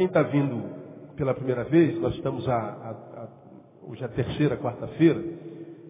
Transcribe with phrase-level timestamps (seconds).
[0.00, 0.64] Quem está vindo
[1.14, 3.28] pela primeira vez, nós estamos a, a, a,
[3.82, 5.22] hoje é a terceira, quarta-feira,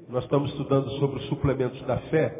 [0.09, 2.35] nós estamos estudando sobre os suplementos da fé,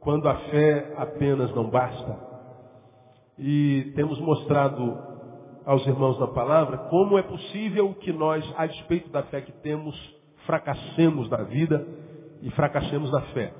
[0.00, 2.18] quando a fé apenas não basta.
[3.38, 4.98] E temos mostrado
[5.64, 9.96] aos irmãos na palavra como é possível que nós, a despeito da fé que temos,
[10.44, 11.86] fracassemos na vida
[12.42, 13.50] e fracassemos na fé.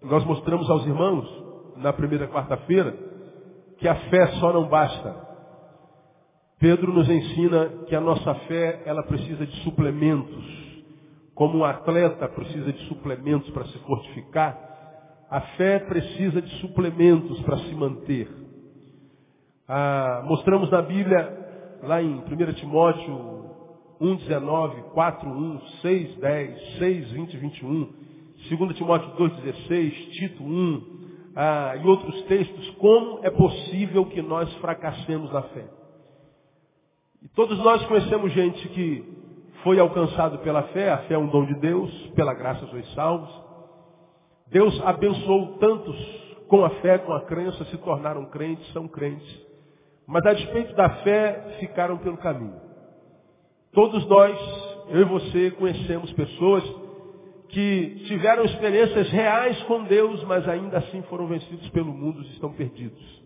[0.00, 1.44] Nós mostramos aos irmãos,
[1.76, 2.96] na primeira quarta-feira,
[3.76, 5.23] que a fé só não basta.
[6.58, 10.44] Pedro nos ensina que a nossa fé, ela precisa de suplementos.
[11.34, 14.56] Como um atleta precisa de suplementos para se fortificar,
[15.28, 18.28] a fé precisa de suplementos para se manter.
[19.66, 23.34] Ah, mostramos na Bíblia, lá em 1 Timóteo
[24.00, 27.88] 1,19, 4, 1, 6, 10, 6, 20 21,
[28.58, 30.82] 2 Timóteo 2,16, Tito 1,
[31.34, 35.64] ah, e outros textos, como é possível que nós fracassemos na fé.
[37.24, 39.02] E todos nós conhecemos gente que
[39.62, 43.30] foi alcançado pela fé, a fé é um dom de Deus, pela graça sois salvos.
[44.48, 45.96] Deus abençoou tantos
[46.48, 49.42] com a fé, com a crença, se tornaram crentes, são crentes.
[50.06, 52.60] Mas a despeito da fé, ficaram pelo caminho.
[53.72, 54.38] Todos nós,
[54.90, 56.62] eu e você, conhecemos pessoas
[57.48, 62.52] que tiveram experiências reais com Deus, mas ainda assim foram vencidos pelo mundo e estão
[62.52, 63.23] perdidos.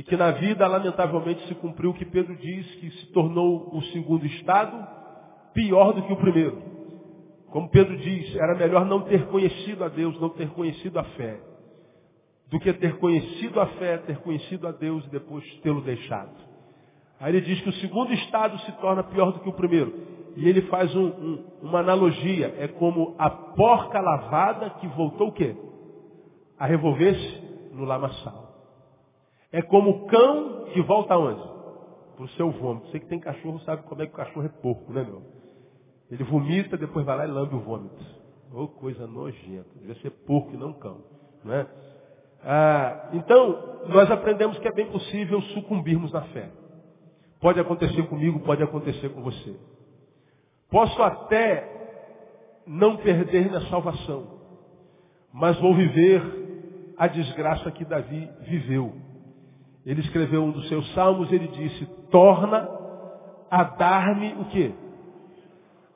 [0.00, 3.82] E que na vida, lamentavelmente, se cumpriu o que Pedro diz, que se tornou o
[3.92, 4.88] segundo estado
[5.52, 6.56] pior do que o primeiro.
[7.50, 11.38] Como Pedro diz, era melhor não ter conhecido a Deus, não ter conhecido a fé,
[12.48, 16.32] do que ter conhecido a fé, ter conhecido a Deus e depois tê-lo deixado.
[17.20, 19.92] Aí ele diz que o segundo estado se torna pior do que o primeiro.
[20.34, 22.54] E ele faz um, um, uma analogia.
[22.58, 25.54] É como a porca lavada que voltou o quê?
[26.58, 28.49] A revolver-se no lamaçal.
[29.52, 31.42] É como o cão que volta aonde?
[32.16, 32.88] Para o seu vômito.
[32.88, 35.22] Você que tem cachorro sabe como é que o cachorro é porco, né, meu?
[36.10, 38.04] Ele vomita, depois vai lá e lambe o vômito.
[38.52, 39.68] Ô, oh, coisa nojenta.
[39.76, 41.02] Devia ser porco e não cão.
[41.44, 41.66] Não é?
[42.42, 46.50] Ah, então, nós aprendemos que é bem possível sucumbirmos na fé.
[47.40, 49.56] Pode acontecer comigo, pode acontecer com você.
[50.70, 51.80] Posso até
[52.66, 54.40] não perder minha salvação,
[55.32, 56.22] mas vou viver
[56.96, 58.92] a desgraça que Davi viveu.
[59.90, 62.70] Ele escreveu um dos seus salmos, ele disse, torna
[63.50, 64.72] a dar-me o quê?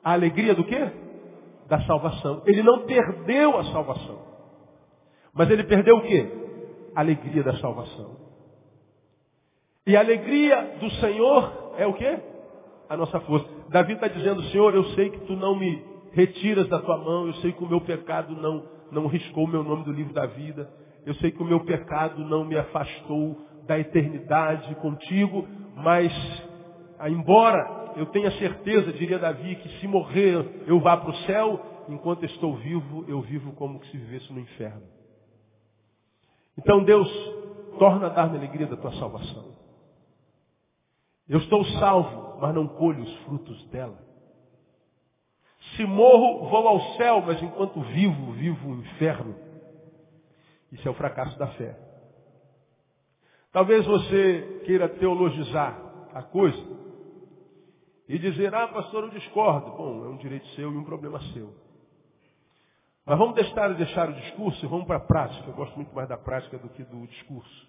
[0.03, 0.91] A alegria do quê?
[1.69, 2.43] Da salvação.
[2.45, 4.19] Ele não perdeu a salvação.
[5.33, 6.29] Mas ele perdeu o quê?
[6.93, 8.17] A alegria da salvação.
[9.87, 12.19] E a alegria do Senhor é o quê?
[12.89, 13.47] A nossa força.
[13.69, 17.33] Davi está dizendo, Senhor, eu sei que tu não me retiras da tua mão, eu
[17.35, 20.69] sei que o meu pecado não, não riscou o meu nome do livro da vida,
[21.05, 26.11] eu sei que o meu pecado não me afastou da eternidade contigo, mas
[26.99, 31.85] ah, embora eu tenha certeza, diria Davi, que se morrer eu vá para o céu,
[31.89, 34.83] enquanto estou vivo, eu vivo como se vivesse no inferno.
[36.57, 37.09] Então Deus,
[37.77, 39.55] torna a dar-me alegria da tua salvação.
[41.27, 43.97] Eu estou salvo, mas não colho os frutos dela.
[45.75, 49.35] Se morro, vou ao céu, mas enquanto vivo, vivo o inferno.
[50.71, 51.84] Isso é o fracasso da fé.
[53.55, 55.79] Talvez você queira teologizar
[56.13, 56.61] a coisa
[58.05, 59.71] e dizer, ah, pastor, eu discordo.
[59.77, 61.55] Bom, é um direito seu e um problema seu.
[63.05, 65.49] Mas vamos deixar, deixar o discurso e vamos para a prática.
[65.49, 67.67] Eu gosto muito mais da prática do que do discurso.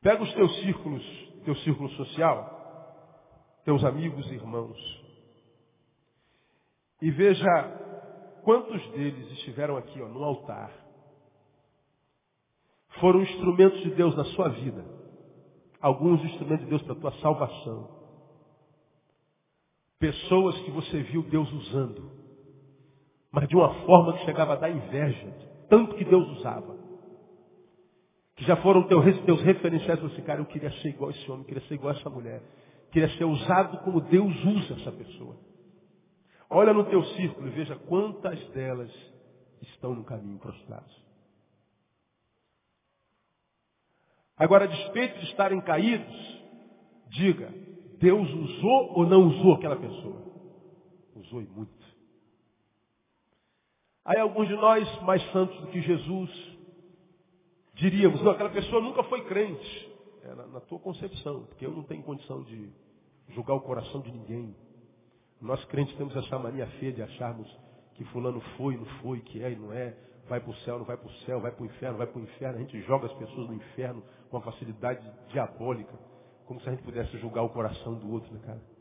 [0.00, 1.04] Pega os teus círculos,
[1.44, 3.20] teu círculo social,
[3.66, 4.78] teus amigos e irmãos,
[7.02, 10.85] e veja quantos deles estiveram aqui ó, no altar
[13.00, 14.84] foram instrumentos de Deus na sua vida.
[15.80, 17.96] Alguns instrumentos de Deus para a tua salvação.
[19.98, 22.10] Pessoas que você viu Deus usando.
[23.30, 25.34] Mas de uma forma que chegava a dar inveja.
[25.68, 26.76] Tanto que Deus usava.
[28.36, 30.00] Que já foram teus, teus referenciais.
[30.00, 32.42] Você, cara, eu queria ser igual a esse homem, queria ser igual a essa mulher.
[32.90, 35.36] Queria ser usado como Deus usa essa pessoa.
[36.48, 38.92] Olha no teu círculo e veja quantas delas
[39.62, 41.05] estão no caminho prostrados.
[44.36, 46.44] Agora, a despeito de estarem caídos,
[47.08, 47.52] diga,
[47.98, 50.22] Deus usou ou não usou aquela pessoa?
[51.14, 51.72] Usou e muito.
[54.04, 56.30] Aí alguns de nós, mais santos do que Jesus,
[57.74, 59.96] diríamos, não, aquela pessoa nunca foi crente.
[60.22, 62.70] É na, na tua concepção, porque eu não tenho condição de
[63.30, 64.54] julgar o coração de ninguém.
[65.40, 67.48] Nós crentes temos essa mania feia de acharmos
[67.94, 69.96] que fulano foi, não foi, que é e não é.
[70.28, 72.18] vai para o céu, não vai para o céu, vai para o inferno, vai para
[72.18, 72.58] o inferno.
[72.58, 75.92] A gente joga as pessoas no inferno com uma facilidade diabólica,
[76.46, 78.76] como se a gente pudesse julgar o coração do outro, né, cara?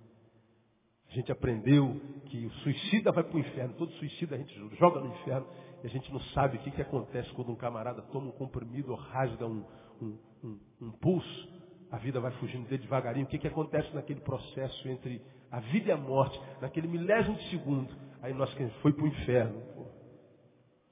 [1.09, 4.99] A gente aprendeu que o suicida vai para o inferno, todo suicida a gente joga
[4.99, 5.47] no inferno
[5.83, 8.91] e a gente não sabe o que, que acontece quando um camarada toma um comprimido
[8.91, 9.63] ou rasga um,
[10.01, 11.49] um, um, um pulso,
[11.91, 13.25] a vida vai fugindo dele devagarinho.
[13.25, 15.21] O que, que acontece naquele processo entre
[15.51, 17.95] a vida e a morte, naquele milésimo de segundo?
[18.21, 19.61] Aí nós quem foi para o inferno.
[19.73, 19.85] Pô.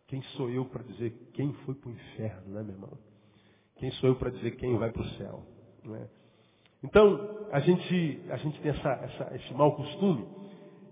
[0.08, 2.98] Quem sou eu para dizer quem foi para o inferno, né, meu irmão?
[3.84, 5.44] Quem sou eu para dizer quem vai para o céu?
[5.84, 6.08] Não é?
[6.82, 10.26] Então, a gente, a gente tem essa, essa, esse mau costume.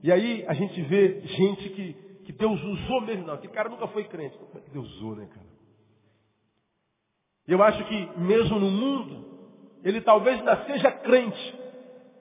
[0.04, 1.94] E aí a gente vê gente que,
[2.26, 3.28] que Deus usou mesmo.
[3.28, 4.38] Não, aquele cara nunca foi crente.
[4.38, 5.48] Como é que Deus usou, né, cara?
[7.48, 9.40] Eu acho que mesmo no mundo,
[9.86, 11.60] ele talvez ainda seja crente.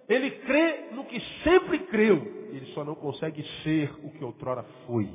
[0.09, 2.47] Ele crê no que sempre creu.
[2.53, 5.13] Ele só não consegue ser o que outrora foi.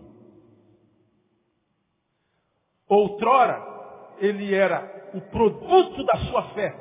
[2.89, 3.74] Outrora,
[4.19, 6.75] ele era o produto da sua fé.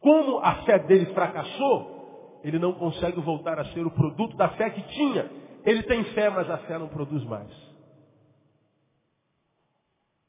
[0.00, 4.70] Como a fé dele fracassou, ele não consegue voltar a ser o produto da fé
[4.70, 5.30] que tinha.
[5.64, 7.50] Ele tem fé, mas a fé não produz mais.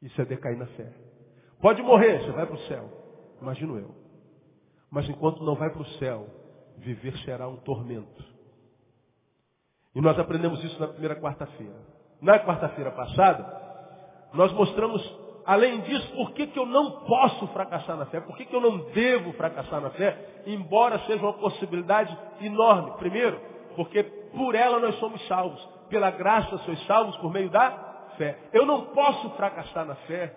[0.01, 0.93] Isso é decair na fé.
[1.59, 2.89] Pode morrer, você vai para o céu.
[3.41, 3.95] Imagino eu.
[4.91, 6.27] Mas enquanto não vai para o céu,
[6.77, 8.23] viver será um tormento.
[9.95, 11.79] E nós aprendemos isso na primeira quarta-feira.
[12.21, 13.63] Na quarta-feira passada,
[14.33, 15.01] nós mostramos
[15.45, 18.21] além disso, por que, que eu não posso fracassar na fé?
[18.21, 20.43] Por que, que eu não devo fracassar na fé?
[20.45, 22.91] Embora seja uma possibilidade enorme.
[22.97, 23.39] Primeiro,
[23.75, 25.61] porque por ela nós somos salvos.
[25.89, 27.71] Pela graça sois salvos por meio da
[28.17, 28.37] fé.
[28.51, 30.35] Eu não posso fracassar na fé,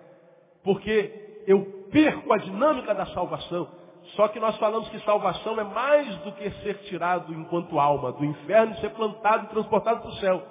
[0.63, 3.69] porque eu perco a dinâmica da salvação.
[4.15, 8.25] Só que nós falamos que salvação é mais do que ser tirado enquanto alma do
[8.25, 10.43] inferno e ser plantado e transportado para o céu.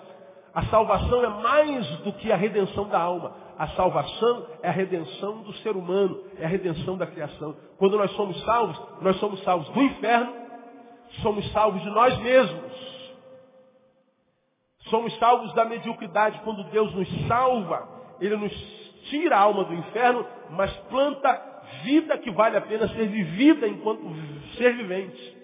[0.55, 3.35] A salvação é mais do que a redenção da alma.
[3.57, 7.57] A salvação é a redenção do ser humano, é a redenção da criação.
[7.77, 10.33] Quando nós somos salvos, nós somos salvos do inferno,
[11.21, 12.73] somos salvos de nós mesmos.
[14.89, 16.39] Somos salvos da mediocridade.
[16.45, 17.89] Quando Deus nos salva,
[18.21, 18.53] Ele nos
[19.09, 24.03] tira a alma do inferno, mas planta vida que vale a pena ser vivida enquanto
[24.57, 25.35] ser vivente.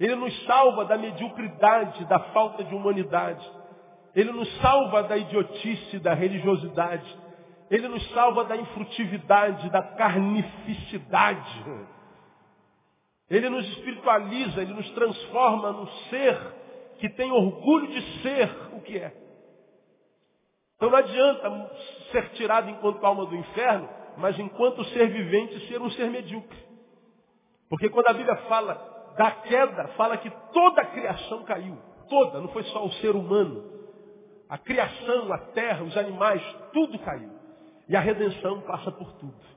[0.00, 3.59] Ele nos salva da mediocridade, da falta de humanidade.
[4.14, 7.18] Ele nos salva da idiotice, da religiosidade.
[7.70, 11.64] Ele nos salva da infrutividade, da carnificidade.
[13.28, 16.36] Ele nos espiritualiza, ele nos transforma num ser
[16.98, 19.14] que tem orgulho de ser o que é.
[20.76, 21.70] Então não adianta
[22.10, 26.58] ser tirado enquanto alma do inferno, mas enquanto ser vivente ser um ser medíocre.
[27.68, 28.74] Porque quando a Bíblia fala
[29.16, 31.78] da queda, fala que toda a criação caiu.
[32.08, 33.79] Toda, não foi só o ser humano.
[34.50, 36.42] A criação, a terra, os animais,
[36.72, 37.30] tudo caiu.
[37.88, 39.50] E a redenção passa por tudo.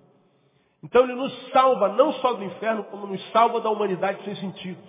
[0.84, 4.84] Então ele nos salva não só do inferno, como nos salva da humanidade sem sentido.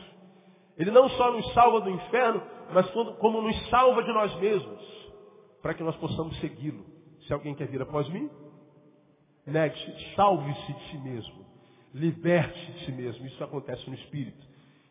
[0.77, 2.43] Ele não só nos salva do inferno,
[2.73, 2.87] mas
[3.19, 4.83] como nos salva de nós mesmos,
[5.63, 6.85] para que nós possamos segui-lo.
[7.27, 8.29] Se alguém quer vir após mim,
[9.47, 11.47] negue-se, salve-se de si mesmo,
[11.95, 13.25] liberte de si mesmo.
[13.27, 14.45] Isso acontece no Espírito.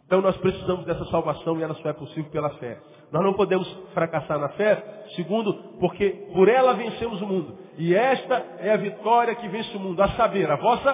[0.06, 2.82] Então nós precisamos dessa salvação e ela só é possível pela fé.
[3.14, 7.56] Nós não podemos fracassar na fé, segundo, porque por ela vencemos o mundo.
[7.78, 10.92] E esta é a vitória que vence o mundo, a saber, a vossa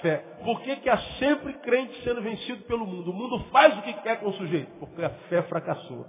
[0.00, 0.24] fé.
[0.42, 3.10] Por que, que há sempre crente sendo vencido pelo mundo?
[3.10, 6.06] O mundo faz o que quer com o sujeito, porque a fé fracassou.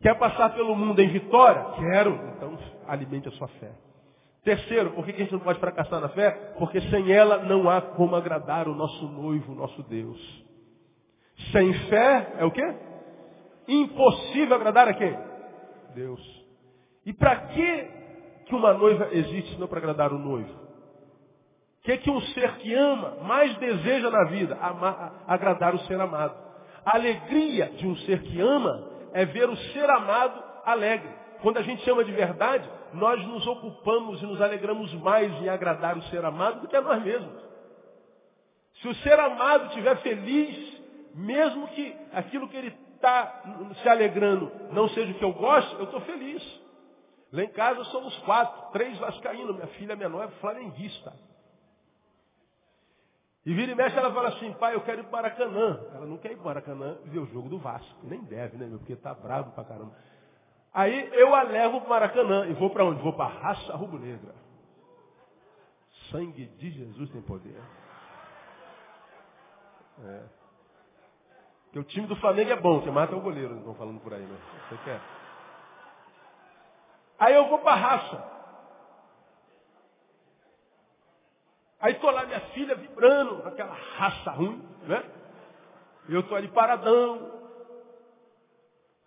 [0.00, 1.62] Quer passar pelo mundo em vitória?
[1.78, 2.18] Quero.
[2.34, 3.72] Então alimente a sua fé.
[4.42, 6.30] Terceiro, por que, que a gente não pode fracassar na fé?
[6.58, 10.18] Porque sem ela não há como agradar o nosso noivo, o nosso Deus.
[11.52, 12.93] Sem fé é o quê?
[13.66, 15.16] Impossível agradar a quem?
[15.94, 16.20] Deus.
[17.06, 18.04] E para que
[18.46, 20.52] que uma noiva existe não para agradar o noivo?
[20.52, 24.56] O que que um ser que ama mais deseja na vida?
[24.60, 26.34] Amar, agradar o ser amado.
[26.84, 31.08] A alegria de um ser que ama é ver o ser amado alegre.
[31.42, 35.96] Quando a gente ama de verdade, nós nos ocupamos e nos alegramos mais em agradar
[35.96, 37.44] o ser amado do que a nós mesmos.
[38.80, 40.82] Se o ser amado estiver feliz,
[41.14, 43.42] mesmo que aquilo que ele está
[43.82, 46.42] se alegrando não seja o que eu gosto, eu estou feliz.
[47.32, 51.12] Lá em casa somos quatro, três vascaínos, minha filha menor é flamenguista.
[53.44, 55.80] E vira e mexe, ela fala assim, pai, eu quero ir para Maracanã.
[55.92, 57.98] Ela não quer ir para Maracanã ver o jogo do Vasco.
[58.02, 58.78] Nem deve, né, meu?
[58.78, 59.94] Porque tá bravo pra caramba.
[60.72, 62.46] Aí eu a levo para Maracanã.
[62.46, 63.02] E vou para onde?
[63.02, 64.34] Vou para a raça rubro-negra.
[66.10, 67.60] Sangue de Jesus tem poder.
[70.04, 70.43] É.
[71.74, 74.24] Porque o time do Flamengo é bom, você mata o goleiro, estão falando por aí,
[74.24, 74.38] né?
[74.68, 75.00] Você quer?
[77.18, 78.24] Aí eu vou para a raça.
[81.80, 85.02] Aí estou lá, minha filha vibrando, aquela raça ruim, né?
[86.08, 87.42] Eu estou ali paradão.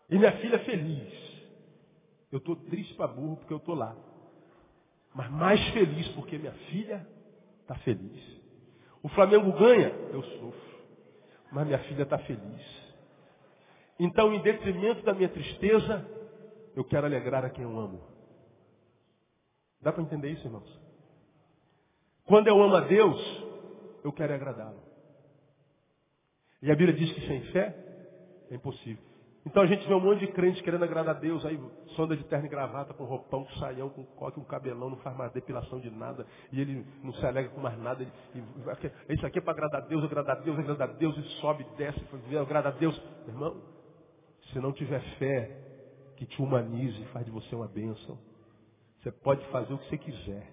[0.10, 1.14] E minha filha feliz.
[2.30, 3.96] Eu estou triste para burro porque eu estou lá.
[5.16, 7.08] Mas mais feliz porque minha filha
[7.62, 8.42] está feliz.
[9.02, 10.77] O Flamengo ganha, eu sofro.
[11.52, 12.88] Mas minha filha está feliz.
[14.00, 16.06] Então, em detrimento da minha tristeza,
[16.76, 18.02] eu quero alegrar a quem eu amo.
[19.82, 20.80] Dá para entender isso, irmãos?
[22.26, 23.20] Quando eu amo a Deus,
[24.04, 24.84] eu quero agradá-lo.
[26.62, 27.76] E a Bíblia diz que sem fé
[28.52, 29.07] é impossível.
[29.48, 31.58] Então a gente vê um monte de crentes querendo agradar a Deus, aí
[31.96, 35.16] sonda de terno e gravata, com roupão, com saião, com coque, um cabelão, não faz
[35.16, 38.04] mais depilação de nada, e ele não se alegra com mais nada.
[38.04, 41.24] E, isso aqui é para agradar a Deus, agradar a Deus, agradar a Deus, e
[41.40, 41.98] sobe, desce,
[42.38, 43.02] agrada a Deus.
[43.26, 43.56] Irmão,
[44.52, 45.50] se não tiver fé
[46.18, 48.20] que te humanize e faz de você uma bênção,
[49.00, 50.52] você pode fazer o que você quiser.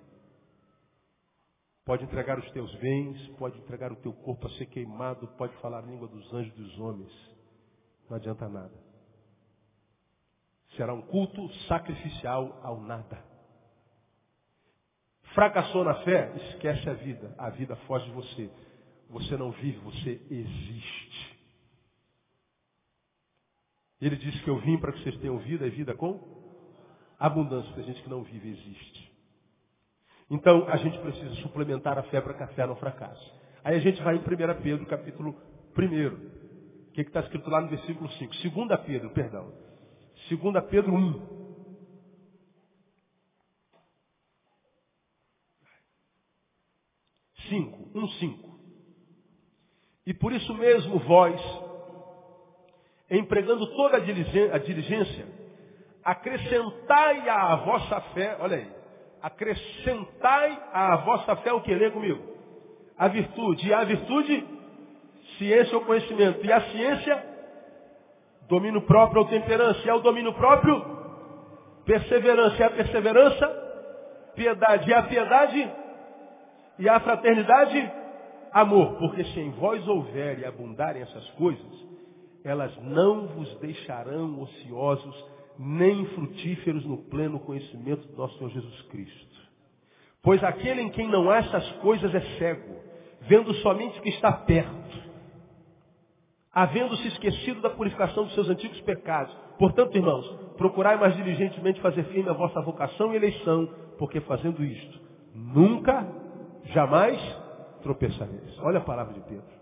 [1.85, 5.79] Pode entregar os teus bens, pode entregar o teu corpo a ser queimado, pode falar
[5.79, 7.34] a língua dos anjos e dos homens.
[8.09, 8.73] Não adianta nada.
[10.77, 13.23] Será um culto sacrificial ao nada.
[15.35, 16.33] Fracassou na fé?
[16.51, 17.35] Esquece a vida.
[17.39, 18.51] A vida foge de você.
[19.11, 21.35] Você não vive, você existe.
[24.01, 26.21] Ele disse que eu vim para que vocês tenham vida e vida com
[27.19, 27.73] abundância.
[27.75, 29.13] Tem gente que não vive, existe.
[30.31, 33.33] Então, a gente precisa suplementar a fé para que a fé não fracasse.
[33.63, 34.23] Aí a gente vai em 1
[34.63, 35.37] Pedro, capítulo
[35.77, 36.44] 1.
[36.95, 38.33] O que está escrito lá no versículo 5?
[38.69, 39.53] 2 Pedro, perdão.
[40.31, 41.35] 2 Pedro 1.
[47.49, 48.61] Cinco, um cinco.
[50.07, 51.41] E por isso mesmo vós,
[53.11, 55.27] empregando toda a diligência,
[56.05, 58.73] acrescentai à vossa fé, olha aí,
[59.21, 61.75] acrescentai à vossa fé o que?
[61.75, 62.23] Lê comigo.
[62.97, 63.67] A virtude.
[63.67, 64.54] E a virtude,
[65.39, 66.45] ciência ou conhecimento.
[66.45, 67.25] E a ciência,
[68.49, 69.81] domínio próprio ou temperança.
[69.85, 70.83] E ao domínio próprio,
[71.85, 72.57] perseverança.
[72.59, 73.47] E a perseverança,
[74.35, 74.91] piedade.
[74.91, 75.73] E a piedade,
[76.79, 77.93] e a fraternidade,
[78.53, 78.99] amor.
[78.99, 81.85] Porque se em vós houver e abundarem essas coisas,
[82.45, 89.35] elas não vos deixarão ociosos nem frutíferos no pleno conhecimento do nosso Senhor Jesus Cristo.
[90.23, 92.77] Pois aquele em quem não há essas coisas é cego,
[93.23, 95.04] vendo somente que está perto,
[96.55, 99.35] havendo-se esquecido da purificação dos seus antigos pecados.
[99.59, 103.69] Portanto, irmãos, procurai mais diligentemente fazer firme a vossa vocação e eleição,
[103.99, 105.01] porque fazendo isto,
[105.35, 106.07] nunca,
[106.67, 107.21] jamais
[107.83, 108.59] tropeçareis.
[108.61, 109.55] Olha a palavra de Pedro.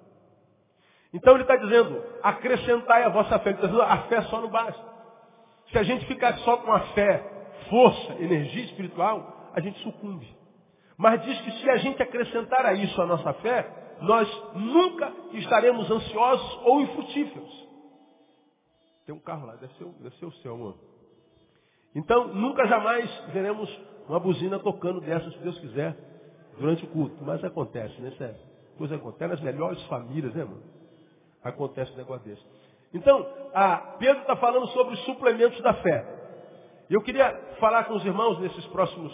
[1.15, 3.51] Então ele está dizendo, acrescentai a vossa fé.
[3.51, 4.93] Ele dizendo, a fé só não basta.
[5.71, 7.23] Se a gente ficar só com a fé,
[7.69, 10.29] força, energia espiritual, a gente sucumbe.
[10.97, 15.91] Mas diz que se a gente acrescentar a isso a nossa fé, nós nunca estaremos
[15.91, 17.69] ansiosos ou infrutíferos.
[19.07, 20.77] Tem um carro lá, deve ser, deve ser o seu, amor.
[21.95, 23.69] Então, nunca jamais veremos
[24.09, 25.97] uma buzina tocando dessa, se Deus quiser,
[26.59, 27.23] durante o culto.
[27.25, 28.13] Mas acontece, né?
[28.13, 28.37] Sério.
[28.79, 30.63] Coisa acontece nas melhores famílias, né, mano?
[31.43, 32.43] Acontece um negócio desse.
[32.95, 33.27] Então,
[33.99, 36.07] Pedro está falando sobre os suplementos da fé.
[36.89, 39.13] Eu queria falar com os irmãos nesses próximos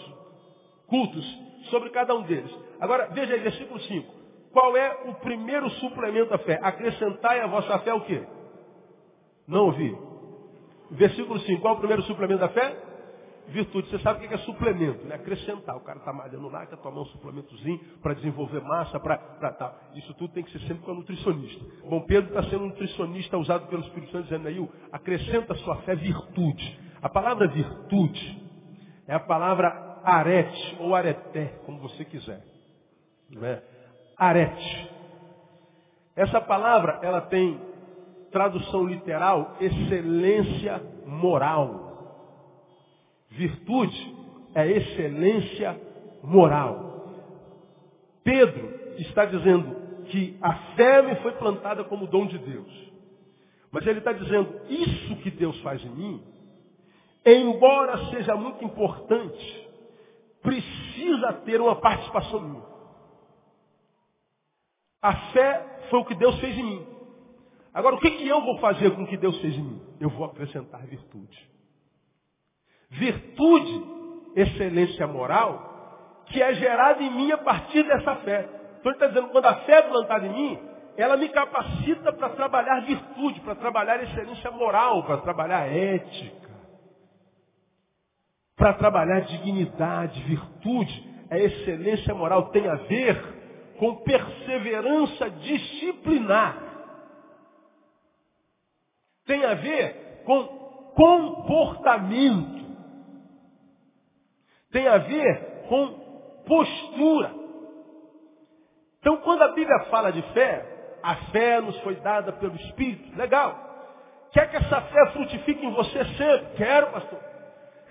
[0.87, 1.25] cultos
[1.69, 2.53] sobre cada um deles.
[2.79, 4.18] Agora, veja aí, versículo 5.
[4.51, 6.59] Qual é o primeiro suplemento da fé?
[6.61, 8.23] Acrescentai a vossa fé o quê?
[9.47, 9.95] Não ouvi.
[10.91, 11.61] Versículo 5.
[11.61, 12.89] Qual é o primeiro suplemento da fé?
[13.49, 13.89] virtude.
[13.89, 15.15] Você sabe o que é suplemento, né?
[15.15, 15.75] Acrescentar.
[15.75, 19.79] O cara está malhando lá, quer tomar um suplementozinho para desenvolver massa, para tal.
[19.95, 21.65] Isso tudo tem que ser sempre com a nutricionista.
[21.87, 25.77] Bom, Pedro está sendo um nutricionista usado pelo Espírito Santo, dizendo aí, acrescenta a sua
[25.77, 26.79] fé virtude.
[27.01, 28.43] A palavra virtude
[29.07, 32.43] é a palavra arete ou areté, como você quiser.
[33.29, 33.61] Né?
[34.19, 34.89] Arete.
[36.15, 37.59] Essa palavra, ela tem
[38.29, 41.87] tradução literal, excelência moral.
[43.29, 44.15] Virtude
[44.53, 45.79] é excelência
[46.21, 47.07] moral.
[48.23, 49.75] Pedro está dizendo
[50.07, 52.89] que a fé me foi plantada como dom de Deus.
[53.71, 56.23] Mas ele está dizendo, isso que Deus faz em mim,
[57.25, 59.69] embora seja muito importante,
[60.41, 62.68] precisa ter uma participação minha.
[65.01, 66.87] A fé foi o que Deus fez em mim.
[67.73, 69.81] Agora, o que, que eu vou fazer com o que Deus fez em mim?
[69.99, 71.49] Eu vou acrescentar virtude
[72.89, 73.83] virtude,
[74.35, 78.49] excelência moral, que é gerada em mim a partir dessa fé.
[78.79, 80.59] Então ele está dizendo, quando a fé é plantada em mim,
[80.97, 86.49] ela me capacita para trabalhar virtude, para trabalhar excelência moral, para trabalhar ética.
[88.55, 93.38] para trabalhar dignidade, virtude, a excelência moral tem a ver
[93.79, 96.57] com perseverança disciplinar.
[99.25, 100.43] Tem a ver com
[100.95, 102.59] comportamento.
[104.71, 107.33] Tem a ver com postura.
[108.99, 113.17] Então, quando a Bíblia fala de fé, a fé nos foi dada pelo Espírito.
[113.17, 113.67] Legal.
[114.33, 116.57] Quer que essa fé frutifique em você sempre?
[116.57, 117.19] Quero, pastor.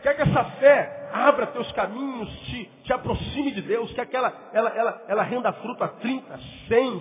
[0.02, 3.92] Quer que essa fé abra teus caminhos, te, te aproxime de Deus?
[3.92, 6.38] Que ela, ela, ela, ela renda fruto a 30,
[6.68, 7.00] 100,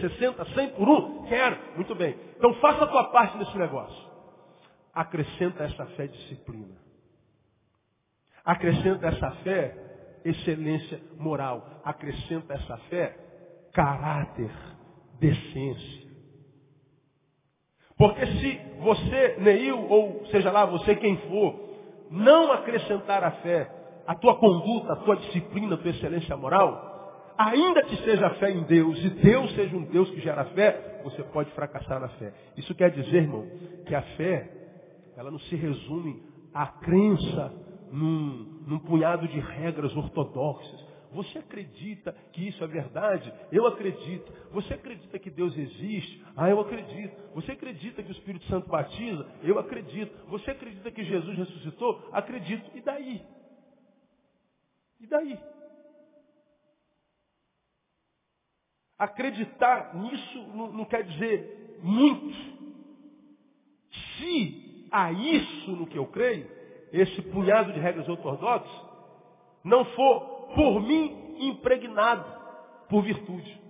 [0.00, 1.24] 60, 100 por um?
[1.24, 1.58] Quero.
[1.76, 2.16] Muito bem.
[2.36, 4.10] Então faça a tua parte nesse negócio.
[4.92, 6.76] Acrescenta essa fé disciplina.
[8.44, 9.74] Acrescenta essa fé
[10.24, 11.80] excelência moral.
[11.84, 13.16] Acrescenta essa fé
[13.72, 14.50] caráter,
[15.18, 16.10] decência.
[17.96, 21.69] Porque se você, Neil, ou seja lá você quem for,
[22.10, 23.70] não acrescentar a fé,
[24.06, 28.64] a tua conduta, a tua disciplina, a tua excelência moral, ainda que seja fé em
[28.64, 32.32] Deus e Deus seja um Deus que gera fé, você pode fracassar na fé.
[32.56, 33.46] Isso quer dizer, irmão,
[33.86, 34.50] que a fé,
[35.16, 37.52] ela não se resume à crença
[37.92, 40.79] num, num punhado de regras ortodoxas.
[41.12, 43.32] Você acredita que isso é verdade?
[43.50, 44.32] Eu acredito.
[44.52, 46.24] Você acredita que Deus existe?
[46.36, 47.16] Ah, eu acredito.
[47.34, 49.26] Você acredita que o Espírito Santo batiza?
[49.42, 50.14] Eu acredito.
[50.28, 52.08] Você acredita que Jesus ressuscitou?
[52.12, 52.70] Acredito.
[52.76, 53.22] E daí?
[55.00, 55.38] E daí?
[58.98, 62.60] Acreditar nisso não, quer dizer muito.
[63.90, 66.46] Se há isso no que eu creio,
[66.92, 68.70] esse punhado de regras ortodoxas,
[69.64, 72.24] não for por mim impregnado
[72.88, 73.60] por virtude.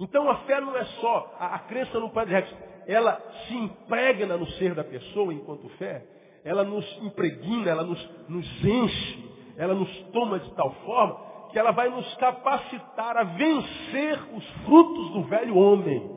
[0.00, 2.54] Então a fé não é só, a, a crença no Pai de Rex,
[2.86, 6.04] ela se impregna no ser da pessoa enquanto fé,
[6.44, 11.70] ela nos impregna, ela nos, nos enche, ela nos toma de tal forma que ela
[11.70, 16.10] vai nos capacitar a vencer os frutos do velho homem.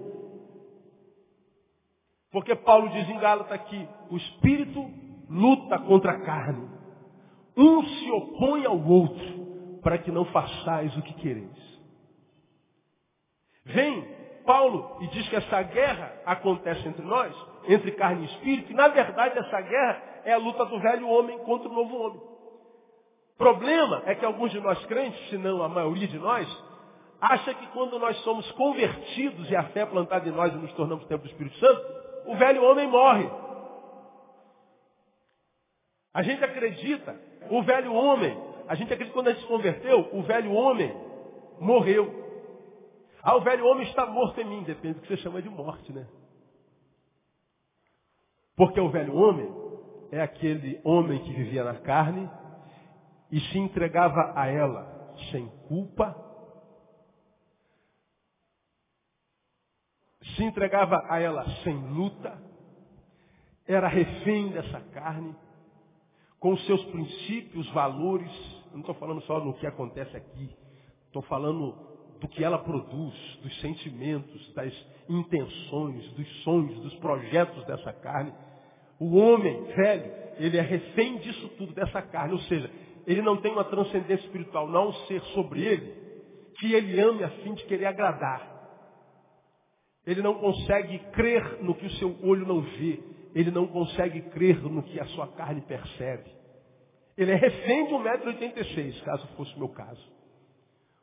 [2.31, 4.89] Porque Paulo diz em Gálatas que o espírito
[5.29, 6.69] luta contra a carne.
[7.57, 9.34] Um se opõe ao outro
[9.85, 11.79] para que não façais o que quereis.
[13.63, 14.03] Vem
[14.43, 17.35] Paulo e diz que essa guerra acontece entre nós,
[17.67, 21.37] entre carne e espírito, e na verdade essa guerra é a luta do velho homem
[21.43, 22.19] contra o novo homem.
[23.37, 26.47] Problema é que alguns de nós crentes, se não a maioria de nós,
[27.21, 30.73] acha que quando nós somos convertidos e a fé é plantada em nós e nos
[30.73, 31.81] tornamos templo do Espírito Santo,
[32.25, 33.29] o velho homem morre.
[36.11, 37.15] A gente acredita,
[37.51, 40.95] o velho homem a gente acredita que quando a gente se converteu, o velho homem
[41.59, 42.23] morreu.
[43.21, 44.63] Ah, o velho homem está morto em mim.
[44.63, 46.07] Depende do que você chama de morte, né?
[48.55, 49.53] Porque o velho homem
[50.11, 52.29] é aquele homem que vivia na carne
[53.31, 56.15] e se entregava a ela sem culpa,
[60.35, 62.41] se entregava a ela sem luta,
[63.67, 65.35] era refém dessa carne,
[66.39, 68.31] com seus princípios, valores.
[68.75, 70.49] Não estou falando só no que acontece aqui.
[71.07, 71.73] Estou falando
[72.19, 74.73] do que ela produz, dos sentimentos, das
[75.07, 78.33] intenções, dos sonhos, dos projetos dessa carne.
[78.99, 82.33] O homem velho, ele é refém disso tudo, dessa carne.
[82.33, 82.69] Ou seja,
[83.07, 85.93] ele não tem uma transcendência espiritual, não ser sobre ele,
[86.59, 88.55] que ele ame a fim de querer agradar.
[90.05, 92.99] Ele não consegue crer no que o seu olho não vê.
[93.33, 96.29] Ele não consegue crer no que a sua carne percebe.
[97.17, 100.15] Ele é refém de 1,86m, caso fosse o meu caso.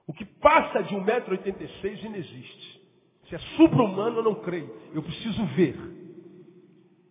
[0.06, 2.82] O que passa de 1,86m inexiste.
[3.28, 4.74] Se é supra-humano, eu não creio.
[4.92, 5.76] Eu preciso ver.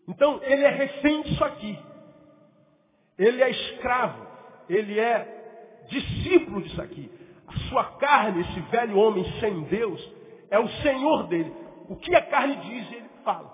[0.08, 1.80] Então, ele é refém disso aqui.
[3.18, 4.28] Ele é escravo.
[4.70, 7.10] Ele é discípulo disso aqui.
[7.48, 10.14] A sua carne, esse velho homem sem Deus,
[10.50, 11.52] é o Senhor dele.
[11.90, 13.52] O que a carne diz, ele fala.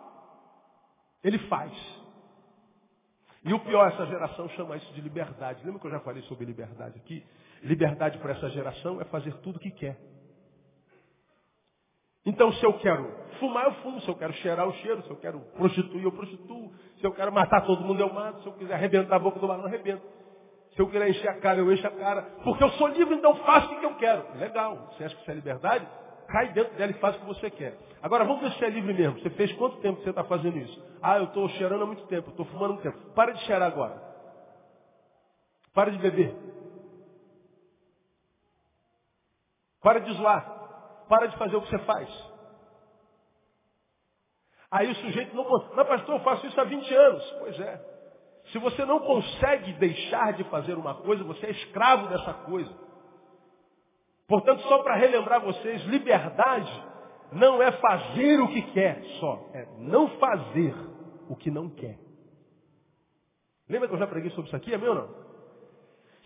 [1.24, 1.72] Ele faz.
[3.48, 5.64] E o pior, essa geração chama isso de liberdade.
[5.64, 7.26] Lembra que eu já falei sobre liberdade aqui?
[7.64, 9.98] Liberdade para essa geração é fazer tudo o que quer.
[12.26, 14.02] Então, se eu quero fumar, eu fumo.
[14.02, 15.02] Se eu quero cheirar, eu cheiro.
[15.04, 16.74] Se eu quero prostituir, eu prostituo.
[17.00, 18.42] Se eu quero matar todo mundo, eu mato.
[18.42, 20.06] Se eu quiser arrebentar a boca do balão, eu arrebento.
[20.76, 22.24] Se eu quiser encher a cara, eu encho a cara.
[22.44, 24.26] Porque eu sou livre, então faço o que eu quero.
[24.38, 24.90] Legal.
[24.92, 25.88] Você acha que isso é liberdade?
[26.28, 27.78] Cai dentro dela e faz o que você quer.
[28.02, 29.20] Agora, vamos ver se é livre mesmo.
[29.20, 30.86] Você fez quanto tempo que você está fazendo isso?
[31.02, 33.14] Ah, eu estou cheirando há muito tempo, estou fumando há muito tempo.
[33.14, 34.02] Para de cheirar agora.
[35.74, 36.36] Para de beber.
[39.82, 41.06] Para de zoar.
[41.08, 42.10] Para de fazer o que você faz.
[44.70, 47.32] Aí o sujeito não Mas pastor, eu faço isso há 20 anos.
[47.40, 47.98] Pois é.
[48.52, 52.87] Se você não consegue deixar de fazer uma coisa, você é escravo dessa coisa.
[54.28, 56.86] Portanto, só para relembrar vocês, liberdade
[57.32, 60.74] não é fazer o que quer só, é não fazer
[61.30, 61.98] o que não quer.
[63.70, 64.74] Lembra que eu já preguei sobre isso aqui?
[64.74, 65.28] É meu não?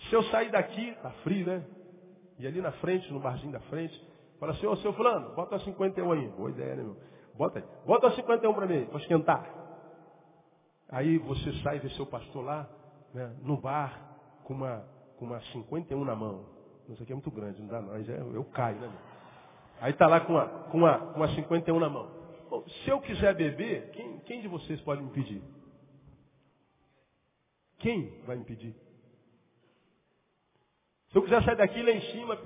[0.10, 1.64] Se eu sair daqui, tá frio, né?
[2.40, 4.00] E ali na frente, no barzinho da frente,
[4.40, 6.28] fala assim, ô seu fulano, bota 51 aí.
[6.30, 6.98] Boa ideia, né, meu?
[7.36, 7.66] Bota aí.
[7.86, 9.62] Bota 51 para mim, para esquentar.
[10.90, 12.68] Aí você sai e vê seu pastor lá,
[13.14, 14.86] né, no bar, com uma,
[15.18, 16.61] com uma 51 na mão.
[16.90, 17.96] Isso aqui é muito grande, não dá não.
[17.96, 18.92] Eu, eu caio, né?
[19.80, 22.12] Aí está lá com uma, com, uma, com uma 51 na mão.
[22.50, 25.42] Bom, se eu quiser beber, quem, quem de vocês pode me pedir?
[27.80, 28.76] Quem vai me pedir?
[31.12, 32.38] Se eu quiser sair daqui lá em cima,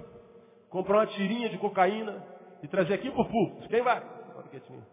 [0.69, 2.25] comprar uma tirinha de cocaína
[2.63, 4.01] e trazer aqui pro público, quem vai?
[4.35, 4.85] Olha quietinho.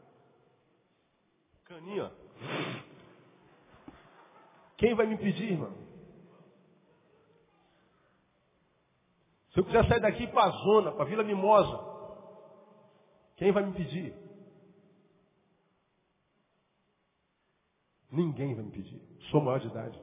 [1.64, 2.10] Caninho, ó.
[4.76, 5.81] Quem vai me impedir, irmão?
[9.52, 11.78] Se eu quiser sair daqui para a zona, para a Vila Mimosa,
[13.36, 14.14] quem vai me impedir?
[18.10, 19.00] Ninguém vai me impedir.
[19.30, 20.00] Sou maior de idade.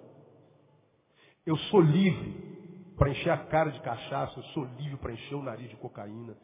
[1.45, 5.41] Eu sou livre para encher a cara de cachaça, eu sou livre para encher o
[5.41, 6.37] nariz de cocaína,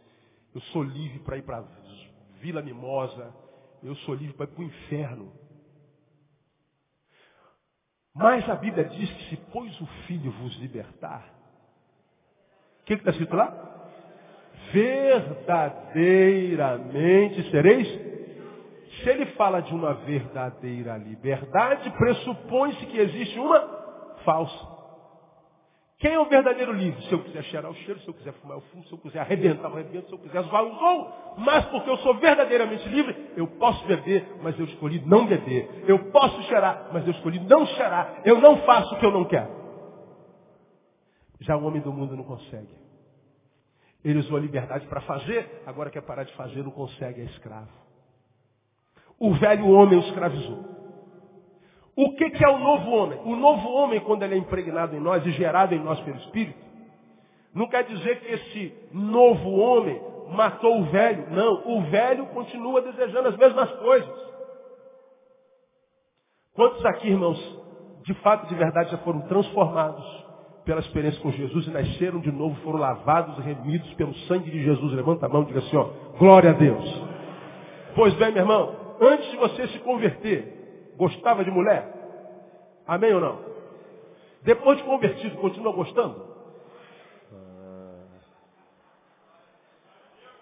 [0.53, 1.61] eu sou livre para ir para a
[2.39, 3.35] Vila Mimosa,
[3.83, 5.31] eu sou livre para ir para o inferno.
[8.15, 11.34] Mas a Bíblia diz que se pois o Filho vos libertar,
[12.85, 13.51] o que está escrito lá?
[14.71, 17.87] Verdadeiramente sereis.
[19.01, 23.59] Se ele fala de uma verdadeira liberdade, pressupõe-se que existe uma
[24.23, 24.75] falsa.
[25.97, 27.01] Quem é o verdadeiro livre?
[27.07, 29.21] Se eu quiser cheirar o cheiro, se eu quiser fumar o fumo, se eu quiser
[29.21, 31.07] arrebentar o arrebento, se eu quiser zoar o zoo.
[31.37, 35.85] Mas porque eu sou verdadeiramente livre, eu posso beber, mas eu escolhi não beber.
[35.87, 38.21] Eu posso cheirar, mas eu escolhi não cheirar.
[38.23, 39.64] Eu não faço o que eu não quero.
[41.45, 42.73] Já o homem do mundo não consegue.
[44.03, 47.69] Ele usou a liberdade para fazer, agora quer parar de fazer, não consegue, é escravo.
[49.19, 50.75] O velho homem o escravizou.
[51.95, 53.19] O que, que é o novo homem?
[53.23, 56.59] O novo homem, quando ele é impregnado em nós e gerado em nós pelo Espírito,
[57.53, 61.29] não quer dizer que esse novo homem matou o velho.
[61.31, 64.25] Não, o velho continua desejando as mesmas coisas.
[66.53, 67.39] Quantos aqui, irmãos,
[68.03, 70.24] de fato, de verdade, já foram transformados
[70.65, 74.63] pela experiência com Jesus e nasceram de novo, foram lavados e remidos pelo sangue de
[74.63, 74.93] Jesus?
[74.93, 77.03] Levanta a mão e diga assim, ó, glória a Deus.
[77.95, 80.55] Pois bem, meu irmão, antes de você se converter,
[80.97, 81.93] Gostava de mulher?
[82.87, 83.39] Amém ou não?
[84.43, 86.35] Depois de convertido, continua gostando?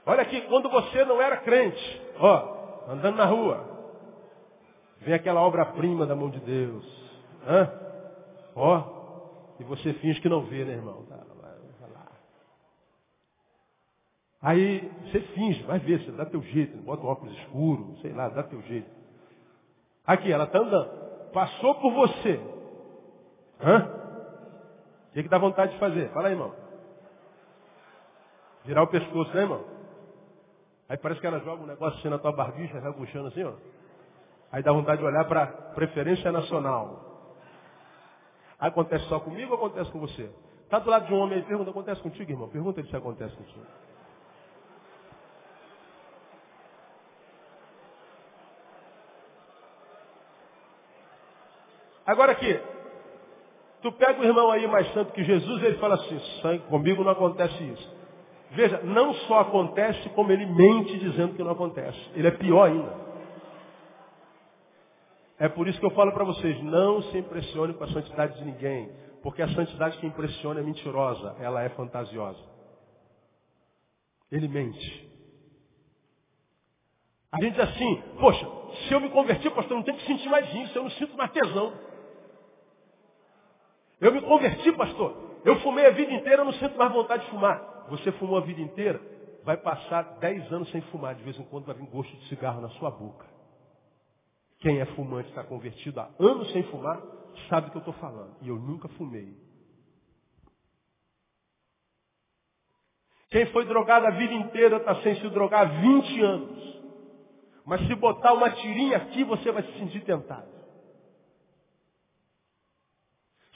[0.06, 3.64] Olha aqui, quando você não era crente, ó, andando na rua,
[5.00, 6.86] vem aquela obra-prima da mão de Deus.
[7.48, 7.72] Hã?
[8.54, 9.03] Ó,
[9.64, 11.06] e você finge que não vê, né, irmão?
[11.06, 12.12] Tá, vai, vai lá.
[14.42, 18.28] Aí você finge, vai ver, você dá teu jeito, bota um óculos escuro, sei lá,
[18.28, 18.90] dá teu jeito.
[20.06, 21.32] Aqui, ela está andando.
[21.32, 22.40] Passou por você.
[23.62, 23.90] Hã?
[25.10, 26.10] O que, que dá vontade de fazer?
[26.10, 26.54] Fala aí, irmão.
[28.66, 29.64] Virar o pescoço, né, irmão?
[30.90, 33.54] Aí parece que ela joga um negócio assim na tua barbicha, rebuchando assim, ó.
[34.52, 37.13] Aí dá vontade de olhar para preferência nacional.
[38.60, 40.30] Acontece só comigo ou acontece com você?
[40.64, 42.50] Está do lado de um homem e pergunta, acontece contigo, irmão?
[42.50, 43.66] Pergunta ele se acontece contigo.
[52.06, 52.60] Agora aqui,
[53.82, 57.12] tu pega o irmão aí mais santo que Jesus, ele fala assim, sangue, comigo não
[57.12, 57.96] acontece isso.
[58.52, 62.00] Veja, não só acontece, como ele mente dizendo que não acontece.
[62.14, 63.03] Ele é pior ainda.
[65.44, 68.46] É por isso que eu falo para vocês, não se impressione com a santidade de
[68.46, 68.90] ninguém.
[69.22, 72.40] Porque a santidade que impressiona é mentirosa, ela é fantasiosa.
[74.32, 75.12] Ele mente.
[77.30, 78.48] A gente diz assim, poxa,
[78.88, 81.30] se eu me convertir, pastor, não tenho que sentir mais isso, eu não sinto mais
[81.34, 81.74] tesão.
[84.00, 85.42] Eu me converti, pastor.
[85.44, 87.86] Eu fumei a vida inteira, eu não sinto mais vontade de fumar.
[87.90, 89.02] Você fumou a vida inteira,
[89.44, 91.16] vai passar 10 anos sem fumar.
[91.16, 93.33] De vez em quando vai vir gosto de cigarro na sua boca.
[94.64, 97.02] Quem é fumante está convertido há anos sem fumar,
[97.50, 98.38] sabe do que eu estou falando.
[98.42, 99.36] E eu nunca fumei.
[103.30, 106.82] Quem foi drogado a vida inteira está sem se drogar há 20 anos.
[107.66, 110.48] Mas se botar uma tirinha aqui, você vai se sentir tentado.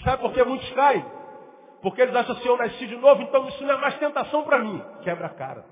[0.03, 1.05] Sabe por que muitos caem?
[1.81, 4.59] Porque eles acham assim, eu nasci de novo, então isso não é mais tentação para
[4.59, 4.83] mim.
[5.03, 5.63] Quebra a cara.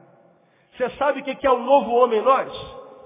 [0.77, 2.53] Você sabe o que é o novo homem em nós?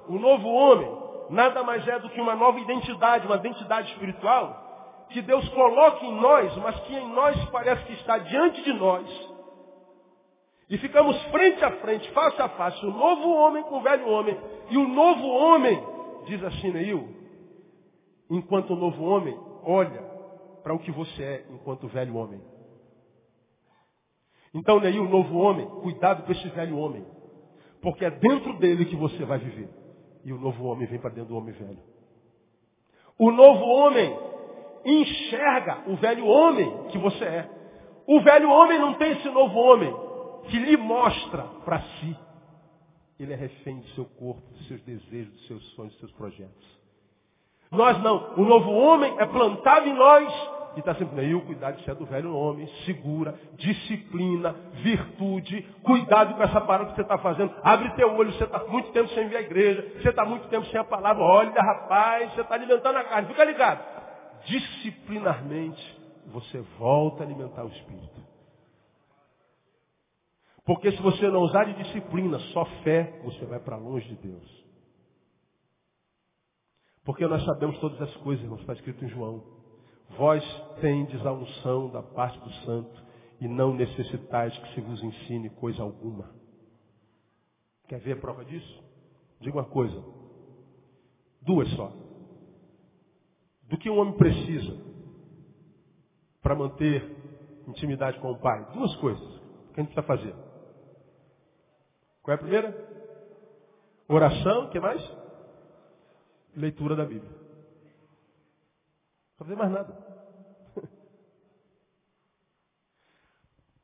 [0.08, 0.99] O novo homem
[1.30, 6.16] nada mais é do que uma nova identidade, uma identidade espiritual, que Deus coloca em
[6.20, 9.30] nós, mas que em nós parece que está diante de nós.
[10.70, 14.40] E ficamos frente a frente, face a face, o novo homem com o velho homem.
[14.70, 15.84] E o novo homem,
[16.28, 17.10] diz assim Neil,
[18.30, 20.04] enquanto o novo homem olha
[20.62, 22.40] para o que você é enquanto velho homem.
[24.54, 27.06] Então, Neil, o novo homem, cuidado com esse velho homem.
[27.82, 29.70] Porque é dentro dele que você vai viver.
[30.24, 31.80] E o novo homem vem para dentro do homem velho.
[33.18, 34.18] O novo homem
[34.86, 37.50] enxerga o velho homem que você é.
[38.08, 39.94] O velho homem não tem esse novo homem
[40.50, 42.18] que lhe mostra para si.
[43.20, 46.80] Ele é refém do seu corpo, dos seus desejos, dos seus sonhos, dos seus projetos.
[47.72, 48.34] Nós não.
[48.36, 51.96] O novo homem é plantado em nós e está sempre aí o cuidado de ser
[51.96, 57.54] do velho homem, segura, disciplina, virtude, cuidado com essa parada que você está fazendo.
[57.64, 60.66] Abre teu olho, você está muito tempo sem vir à igreja, você está muito tempo
[60.68, 61.24] sem a palavra.
[61.24, 63.28] Olha, rapaz, você está alimentando a carne.
[63.28, 63.84] Fica ligado.
[64.46, 68.30] Disciplinarmente, você volta a alimentar o espírito.
[70.66, 74.66] Porque se você não usar de disciplina, só fé, você vai para longe de Deus.
[77.04, 79.59] Porque nós sabemos todas as coisas, irmãos, está escrito em João.
[80.18, 80.44] Vós
[80.82, 83.04] tendes a unção da parte do santo
[83.40, 86.30] e não necessitais que se vos ensine coisa alguma.
[87.88, 88.84] Quer ver a prova disso?
[89.40, 90.04] Diga uma coisa.
[91.42, 91.92] Duas só.
[93.64, 94.78] Do que um homem precisa
[96.42, 97.04] para manter
[97.68, 98.66] intimidade com o pai?
[98.74, 99.28] Duas coisas
[99.74, 100.36] que a gente precisa fazer.
[102.22, 102.90] Qual é a primeira?
[104.08, 105.02] Oração, o que mais?
[106.56, 107.39] Leitura da Bíblia.
[109.40, 109.96] Não fazer mais nada.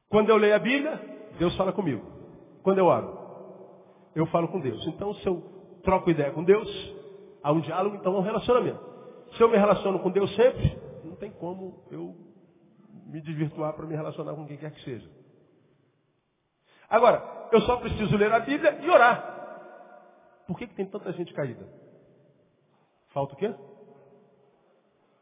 [0.10, 1.02] Quando eu leio a Bíblia,
[1.40, 2.12] Deus fala comigo.
[2.62, 3.16] Quando eu oro,
[4.14, 4.86] eu falo com Deus.
[4.88, 5.44] Então, se eu
[5.82, 6.70] troco ideia com Deus,
[7.42, 8.82] há um diálogo, então há um relacionamento.
[9.38, 12.18] Se eu me relaciono com Deus sempre, não tem como eu
[13.06, 15.10] me desvirtuar para me relacionar com quem quer que seja.
[16.90, 19.26] Agora, eu só preciso ler a Bíblia e orar.
[20.46, 21.70] Por que, que tem tanta gente caída?
[23.10, 23.56] Falta o quê?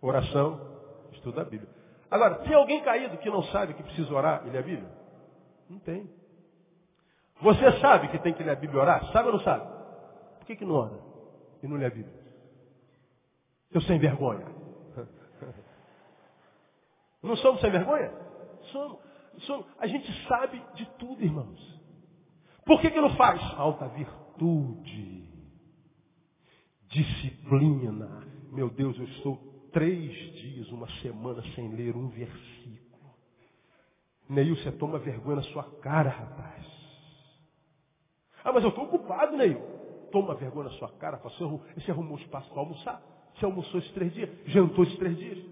[0.04, 0.60] Oração,
[1.14, 1.70] estudo da Bíblia.
[2.12, 4.92] Agora, tem alguém caído que não sabe que precisa orar e ler a Bíblia?
[5.70, 6.12] Não tem.
[7.42, 9.12] Você sabe que tem que ler a Bíblia e orar?
[9.14, 9.66] Sabe ou não sabe?
[10.40, 11.00] Por que, que não ora
[11.64, 12.14] e não lê a Bíblia?
[13.72, 14.46] Eu sem vergonha.
[17.24, 18.12] Não somos sem vergonha?
[18.74, 19.00] Somos.
[19.46, 19.66] somos.
[19.80, 21.82] A gente sabe de tudo, irmãos.
[22.66, 23.42] Por que, que não faz?
[23.58, 25.30] Alta virtude.
[26.90, 28.28] Disciplina.
[28.52, 33.14] Meu Deus, eu estou três dias, uma semana sem ler um versículo.
[34.30, 36.66] Neil, você toma vergonha na sua cara, rapaz.
[38.44, 39.60] Ah, mas eu estou ocupado, Neil.
[40.12, 41.18] Toma vergonha na sua cara.
[41.18, 43.02] Você arrumou espaço para almoçar?
[43.36, 44.30] Você almoçou esses três dias?
[44.46, 45.44] Jantou esses três dias?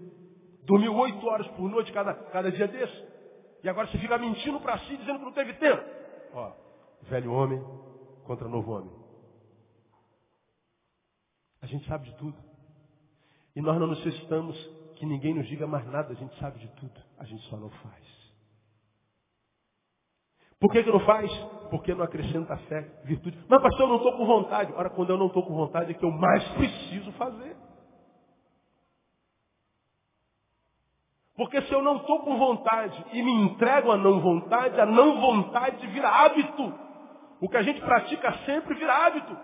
[0.62, 3.12] Dormiu oito horas por noite cada, cada dia desse?
[3.64, 5.82] E agora você fica mentindo para si, dizendo que não teve tempo.
[6.32, 6.52] Ó,
[7.02, 7.62] velho homem
[8.24, 8.92] contra novo homem.
[11.60, 12.51] A gente sabe de tudo.
[13.54, 14.56] E nós não necessitamos
[14.96, 17.70] que ninguém nos diga mais nada, a gente sabe de tudo, a gente só não
[17.70, 18.12] faz.
[20.60, 21.28] Por que, que não faz?
[21.70, 23.36] Porque não acrescenta fé, virtude.
[23.48, 24.72] Mas pastor, eu não estou com vontade.
[24.74, 27.56] Ora, quando eu não estou com vontade é que eu mais preciso fazer.
[31.34, 35.20] Porque se eu não estou com vontade e me entrego à não vontade, a não
[35.20, 36.72] vontade vira hábito.
[37.40, 39.36] O que a gente pratica sempre vira hábito.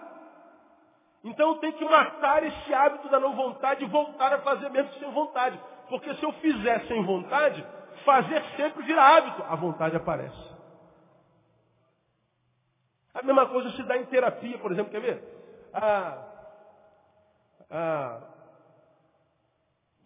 [1.24, 5.10] Então tenho que matar esse hábito da não vontade e voltar a fazer mesmo sem
[5.10, 5.60] vontade.
[5.88, 7.64] Porque se eu fizer sem vontade,
[8.04, 9.42] fazer sempre vira hábito.
[9.42, 10.48] A vontade aparece.
[13.14, 15.22] A mesma coisa se dá em terapia, por exemplo, quer ver?
[15.72, 16.24] Ah,
[17.70, 18.20] ah,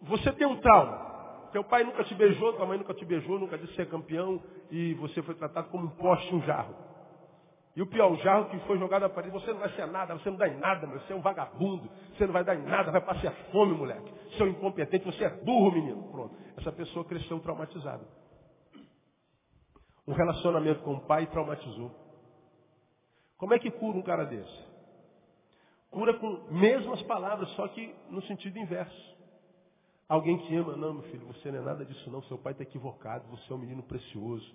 [0.01, 1.13] você tem um trauma.
[1.51, 4.95] Teu pai nunca te beijou, tua mãe nunca te beijou, nunca disse ser campeão e
[4.95, 6.75] você foi tratado como um poste, um jarro.
[7.75, 10.29] E o pior, jarro que foi jogado na parede, você não vai ser nada, você
[10.29, 12.91] não dá em nada, meu, você é um vagabundo, você não vai dar em nada,
[12.91, 14.13] vai passar fome, moleque.
[14.37, 16.03] Seu incompetente, você é burro, menino.
[16.11, 16.35] Pronto.
[16.55, 18.05] Essa pessoa cresceu traumatizada.
[20.07, 21.91] Um relacionamento com o pai traumatizou.
[23.37, 24.73] Como é que cura um cara desse?
[25.89, 29.13] Cura com mesmas palavras, só que no sentido inverso.
[30.07, 32.63] Alguém te ama, não, meu filho, você não é nada disso não, seu pai está
[32.63, 34.45] equivocado, você é um menino precioso.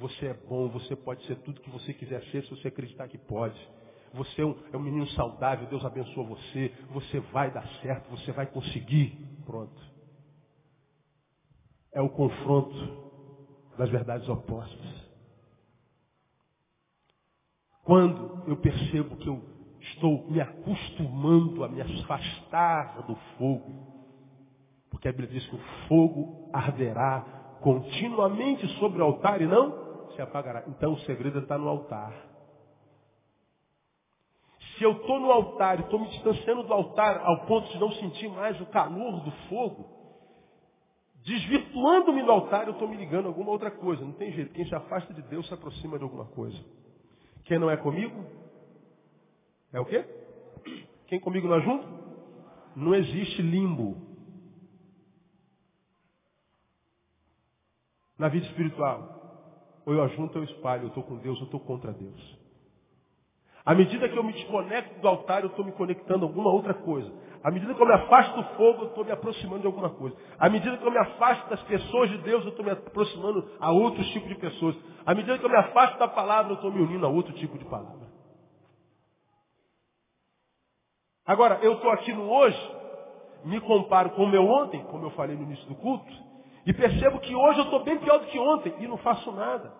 [0.00, 3.18] Você é bom, você pode ser tudo que você quiser ser se você acreditar que
[3.18, 3.58] pode.
[4.14, 6.72] Você é um, é um menino saudável, Deus abençoa você.
[6.90, 9.18] Você vai dar certo, você vai conseguir.
[9.44, 9.80] Pronto.
[11.92, 12.74] É o confronto
[13.76, 15.10] das verdades opostas.
[17.84, 19.42] Quando eu percebo que eu
[19.80, 23.90] estou me acostumando a me afastar do fogo,
[24.90, 30.22] Porque a Bíblia diz que o fogo arderá continuamente sobre o altar e não se
[30.22, 30.64] apagará.
[30.68, 32.12] Então o segredo está no altar.
[34.76, 37.92] Se eu estou no altar e estou me distanciando do altar ao ponto de não
[37.92, 39.86] sentir mais o calor do fogo,
[41.22, 44.02] desvirtuando-me do altar, eu estou me ligando a alguma outra coisa.
[44.02, 44.54] Não tem jeito.
[44.54, 46.58] Quem se afasta de Deus se aproxima de alguma coisa.
[47.44, 48.24] Quem não é comigo?
[49.72, 50.04] É o quê?
[51.08, 51.86] Quem comigo não é junto?
[52.74, 53.96] Não existe limbo.
[58.18, 59.19] Na vida espiritual.
[59.86, 60.84] Ou eu ajunto ou eu espalho.
[60.84, 62.38] Eu estou com Deus, eu estou contra Deus.
[63.64, 66.74] À medida que eu me desconecto do altar, eu estou me conectando a alguma outra
[66.74, 67.12] coisa.
[67.42, 70.16] À medida que eu me afasto do fogo, eu estou me aproximando de alguma coisa.
[70.38, 73.70] À medida que eu me afasto das pessoas de Deus, eu estou me aproximando a
[73.70, 74.76] outros tipos de pessoas.
[75.06, 77.56] À medida que eu me afasto da palavra, eu estou me unindo a outro tipo
[77.58, 78.08] de palavra.
[81.24, 82.74] Agora, eu estou aqui no hoje,
[83.44, 86.12] me comparo com o meu ontem, como eu falei no início do culto,
[86.70, 89.72] e percebo que hoje eu estou bem pior do que ontem e não faço nada.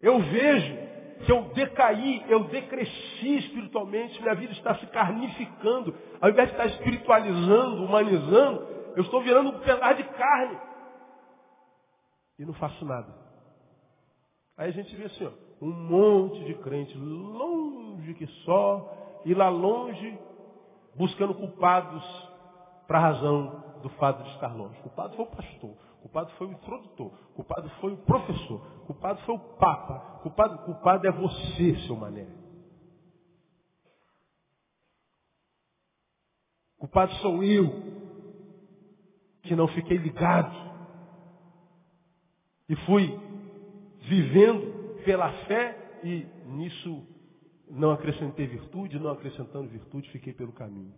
[0.00, 0.76] Eu vejo
[1.24, 5.94] que eu decaí, eu decresci espiritualmente, minha vida está se carnificando.
[6.20, 10.58] Ao invés de estar espiritualizando, humanizando, eu estou virando um pedaço de carne.
[12.40, 13.14] E não faço nada.
[14.56, 19.48] Aí a gente vê assim, ó, um monte de crente longe que só, e lá
[19.48, 20.18] longe,
[20.96, 22.29] buscando culpados
[22.90, 24.76] para a razão do fato de estar longe.
[24.80, 28.60] O culpado foi o pastor, o culpado foi o introdutor, o culpado foi o professor,
[28.82, 32.26] o culpado foi o papa, o culpado, o culpado é você, seu mané.
[36.78, 37.68] O culpado sou eu,
[39.42, 40.52] que não fiquei ligado.
[42.68, 43.16] E fui
[44.00, 47.06] vivendo pela fé e nisso
[47.68, 50.92] não acrescentei virtude, não acrescentando virtude, fiquei pelo caminho.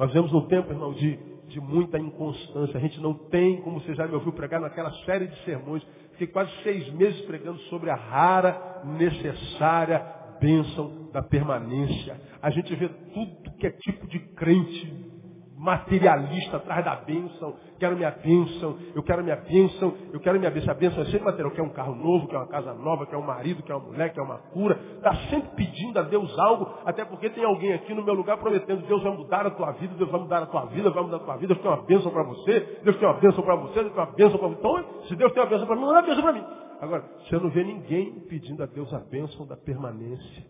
[0.00, 2.74] Nós vivemos um tempo, irmão, de, de muita inconstância.
[2.74, 6.26] A gente não tem, como você já me ouviu pregar naquela série de sermões, fiquei
[6.26, 10.02] quase seis meses pregando sobre a rara, necessária
[10.40, 12.18] bênção da permanência.
[12.40, 15.19] A gente vê tudo que é tipo de crente
[15.60, 17.54] materialista atrás da bênção.
[17.78, 20.72] Quero minha bênção, eu quero minha bênção, eu quero minha bênção.
[20.72, 21.50] A bênção é sempre material.
[21.52, 24.22] Quer um carro novo, quer uma casa nova, quer um marido, quer uma mulher, quer
[24.22, 24.80] uma cura.
[24.96, 28.86] Está sempre pedindo a Deus algo, até porque tem alguém aqui no meu lugar prometendo,
[28.86, 31.20] Deus vai mudar a tua vida, Deus vai mudar a tua vida, vai mudar a
[31.20, 33.92] tua vida, Deus tem uma bênção para você, Deus tem uma bênção para você, Deus
[33.92, 34.58] tem uma bênção para você.
[34.58, 36.44] Então, se Deus tem uma bênção para mim, não é bênção para mim.
[36.80, 40.46] Agora, você não vê ninguém pedindo a Deus a bênção da permanência,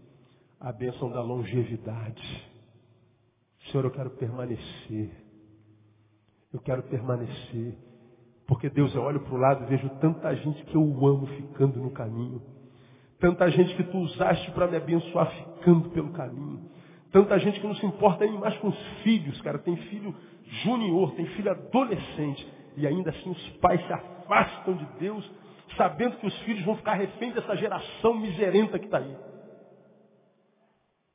[0.60, 2.50] a bênção da longevidade.
[3.66, 5.10] Senhor, eu quero permanecer.
[6.52, 7.76] Eu quero permanecer.
[8.46, 11.78] Porque Deus, eu olho para o lado e vejo tanta gente que eu amo ficando
[11.78, 12.42] no caminho.
[13.20, 16.68] Tanta gente que tu usaste para me abençoar ficando pelo caminho.
[17.12, 19.58] Tanta gente que não se importa nem mais com os filhos, cara.
[19.58, 20.14] Tem filho
[20.64, 22.46] junior, tem filho adolescente.
[22.76, 25.30] E ainda assim os pais se afastam de Deus,
[25.76, 29.16] sabendo que os filhos vão ficar reféns dessa geração miserenta que está aí.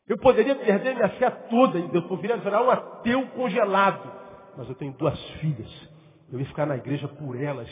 [0.07, 4.11] Eu poderia perder minha fé toda em Deus, poderia virar um ateu congelado.
[4.55, 5.89] Mas eu tenho duas filhas.
[6.31, 7.69] Eu ia ficar na igreja por elas,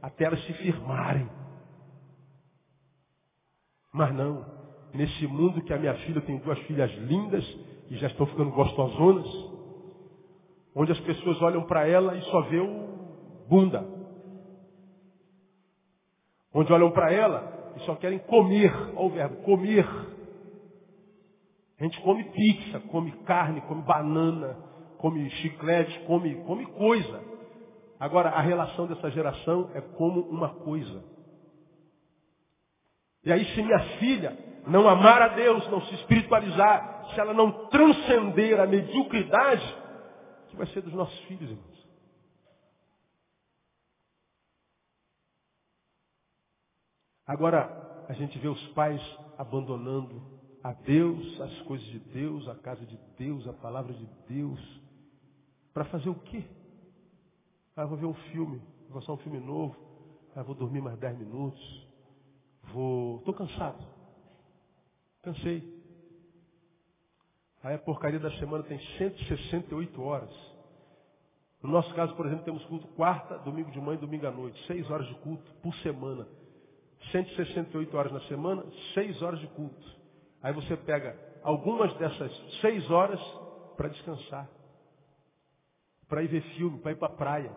[0.00, 1.28] até elas se firmarem.
[3.92, 4.46] Mas não.
[4.94, 7.44] Nesse mundo que a minha filha tem duas filhas lindas
[7.90, 9.26] e já estão ficando gostosonas,
[10.74, 13.86] onde as pessoas olham para ela e só vê o bunda.
[16.52, 20.13] Onde olham para ela e só querem comer, olha o verbo, comer
[21.84, 24.54] a gente come pizza, come carne, come banana,
[24.96, 27.22] come chiclete, come, come coisa.
[28.00, 31.04] Agora, a relação dessa geração é como uma coisa.
[33.22, 37.68] E aí, se minha filha não amar a Deus, não se espiritualizar, se ela não
[37.68, 39.76] transcender a mediocridade,
[40.48, 41.86] que vai ser dos nossos filhos, irmãos?
[47.26, 49.02] Agora, a gente vê os pais
[49.36, 50.33] abandonando
[50.64, 54.80] a Deus, as coisas de Deus, a casa de Deus, a palavra de Deus.
[55.74, 56.42] Para fazer o quê?
[57.76, 59.76] Ah, vou ver um filme, vou passar um filme novo.
[60.34, 61.86] Ah, vou dormir mais 10 minutos.
[62.72, 63.18] Vou.
[63.18, 63.84] Estou cansado.
[65.22, 65.84] Cansei.
[67.62, 70.34] Aí a porcaria da semana tem 168 horas.
[71.62, 74.58] No nosso caso, por exemplo, temos culto quarta, domingo de manhã e domingo à noite.
[74.66, 76.26] Seis horas de culto por semana.
[77.12, 80.03] 168 horas na semana, seis horas de culto.
[80.44, 82.30] Aí você pega algumas dessas
[82.60, 83.18] seis horas
[83.78, 84.46] para descansar.
[86.06, 87.50] Para ir ver filme, para ir para a praia.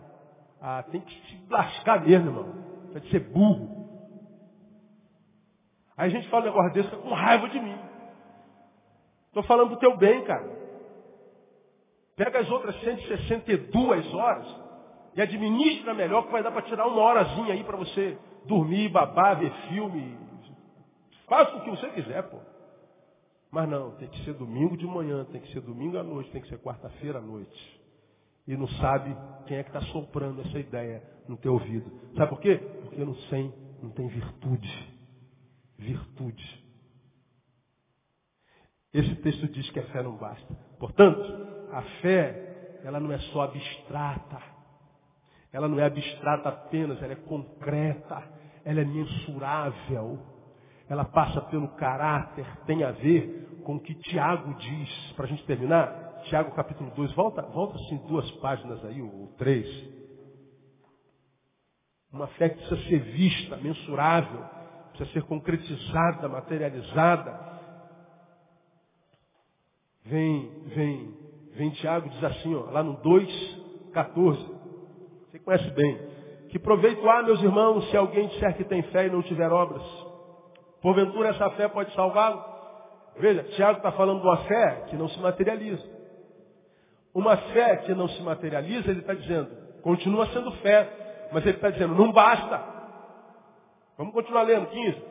[0.62, 2.54] Ah, tem que se lascar mesmo, irmão.
[2.94, 3.86] Tem que ser burro.
[5.98, 7.78] Aí a gente fala um negócio desse, com raiva de mim.
[9.28, 10.50] Estou falando do teu bem, cara.
[12.16, 14.48] Pega as outras 162 horas
[15.14, 19.38] e administra melhor que vai dar para tirar uma horazinha aí para você dormir, babar,
[19.38, 20.18] ver filme.
[21.28, 22.40] Faça o que você quiser, pô.
[23.52, 26.42] Mas não, tem que ser domingo de manhã, tem que ser domingo à noite, tem
[26.42, 27.82] que ser quarta-feira à noite.
[28.48, 31.92] E não sabe quem é que está soprando essa ideia no teu ouvido.
[32.16, 32.58] Sabe por quê?
[32.58, 34.98] Porque não tem, não tem virtude.
[35.78, 36.68] Virtude.
[38.94, 40.54] Esse texto diz que a fé não basta.
[40.80, 41.22] Portanto,
[41.72, 44.42] a fé, ela não é só abstrata.
[45.52, 48.24] Ela não é abstrata apenas, ela é concreta,
[48.64, 50.20] ela é mensurável.
[50.90, 55.12] Ela passa pelo caráter, tem a ver com o que Tiago diz.
[55.14, 59.68] Para a gente terminar, Tiago capítulo 2, volta, volta assim duas páginas aí, ou três.
[62.12, 64.46] Uma fé que precisa ser vista, mensurável,
[64.90, 67.48] precisa ser concretizada, materializada.
[70.06, 71.14] Vem, vem,
[71.54, 74.58] vem Tiago, diz assim, ó, lá no 2,14.
[75.30, 76.00] Você conhece bem.
[76.50, 79.84] Que proveito há, meus irmãos, se alguém disser que tem fé e não tiver obras?
[80.82, 82.44] Porventura essa fé pode salvá-lo?
[83.18, 85.84] Veja, Tiago está falando de uma fé que não se materializa.
[87.14, 89.50] Uma fé que não se materializa, ele está dizendo,
[89.82, 90.88] continua sendo fé,
[91.32, 92.64] mas ele está dizendo, não basta.
[93.98, 95.02] Vamos continuar lendo, 15.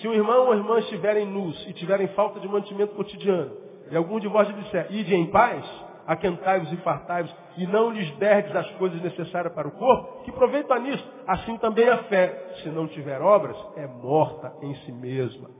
[0.00, 3.56] Se o irmão ou irmã estiverem nus e tiverem falta de mantimento cotidiano,
[3.90, 5.64] e algum de vós disser, ide em paz,
[6.06, 10.72] aquentai-vos e fartai-vos, e não lhes derdes as coisas necessárias para o corpo, que proveito
[10.72, 11.04] há nisso?
[11.26, 15.50] Assim também a fé, se não tiver obras, é morta em si mesma.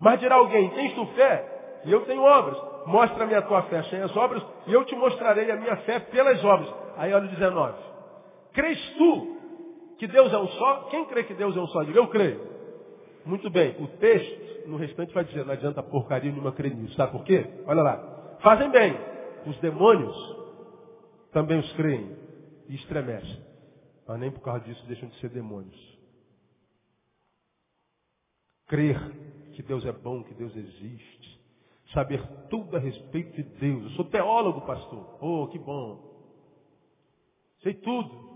[0.00, 1.80] Mas dirá alguém, tens tu fé?
[1.84, 2.56] E eu tenho obras.
[2.86, 6.44] Mostra-me a tua fé sem as obras, e eu te mostrarei a minha fé pelas
[6.44, 6.72] obras.
[6.96, 7.74] Aí olha o 19.
[8.52, 9.36] Crês tu
[9.98, 10.88] que Deus é um só?
[10.90, 11.84] Quem crê que Deus é um só?
[11.84, 12.40] Diga, eu creio.
[13.24, 16.94] Muito bem, o texto no restante vai dizer, não adianta porcaria nenhuma crer nisso.
[16.94, 17.46] Sabe por quê?
[17.66, 18.36] Olha lá.
[18.40, 19.11] Fazem bem.
[19.46, 20.16] Os demônios
[21.32, 22.16] também os creem
[22.68, 23.42] e estremecem.
[24.06, 25.98] Mas nem por causa disso deixam de ser demônios.
[28.66, 28.98] Crer
[29.52, 31.40] que Deus é bom, que Deus existe.
[31.92, 33.84] Saber tudo a respeito de Deus.
[33.84, 35.18] Eu sou teólogo, pastor.
[35.20, 36.10] Oh, que bom.
[37.62, 38.32] Sei tudo.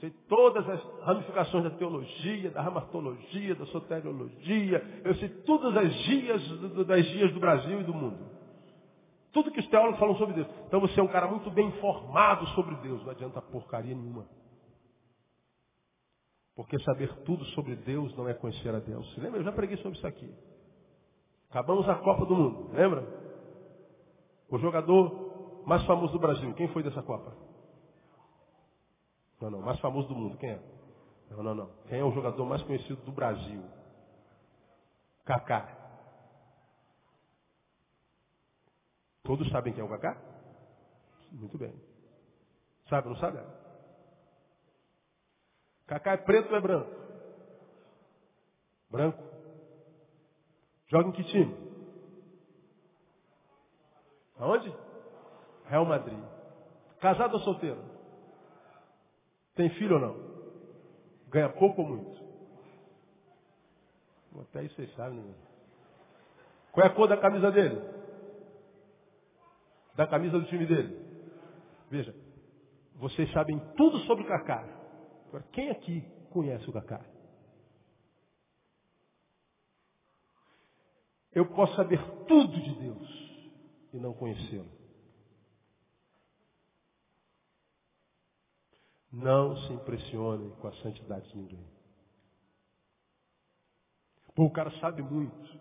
[0.00, 4.82] Sei todas as ramificações da teologia, da ramatologia, da soteriologia.
[5.04, 6.42] Eu sei todas as dias
[6.86, 8.34] das dias do Brasil e do mundo.
[9.34, 10.48] Tudo que os teólogos falam sobre Deus.
[10.66, 13.02] Então você é um cara muito bem informado sobre Deus.
[13.02, 14.26] Não adianta porcaria nenhuma.
[16.54, 19.12] Porque saber tudo sobre Deus não é conhecer a Deus.
[19.12, 19.40] Você lembra?
[19.40, 20.32] Eu já preguei sobre isso aqui.
[21.50, 23.04] Acabamos a Copa do Mundo, lembra?
[24.48, 27.36] O jogador mais famoso do Brasil, quem foi dessa Copa?
[29.40, 30.62] Não, não, mais famoso do mundo, quem é?
[31.30, 31.70] Não, não, não.
[31.88, 33.62] Quem é o jogador mais conhecido do Brasil?
[35.24, 35.83] Kaká.
[39.24, 40.16] Todos sabem quem é o Kaká?
[41.32, 41.74] Muito bem.
[42.88, 43.38] Sabe ou não sabe?
[45.86, 46.90] Kaká é preto ou é branco?
[48.90, 49.22] Branco.
[50.88, 51.56] Joga em que time?
[54.38, 54.72] Aonde?
[55.66, 56.22] Real Madrid.
[57.00, 57.82] Casado ou solteiro?
[59.54, 60.34] Tem filho ou não?
[61.28, 62.24] Ganha pouco ou muito?
[64.42, 65.18] Até isso vocês sabem.
[65.18, 65.34] Né?
[66.72, 68.03] Qual é a cor da camisa dele?
[69.94, 70.96] Da camisa do time dele?
[71.90, 72.14] Veja,
[72.94, 74.64] vocês sabem tudo sobre o Kaká.
[75.28, 77.04] Agora, quem aqui conhece o Kaká?
[81.32, 83.08] Eu posso saber tudo de Deus
[83.92, 84.70] e não conhecê-lo.
[89.12, 91.64] Não se impressionem com a santidade de ninguém.
[94.34, 95.58] Pô, o cara sabe muito.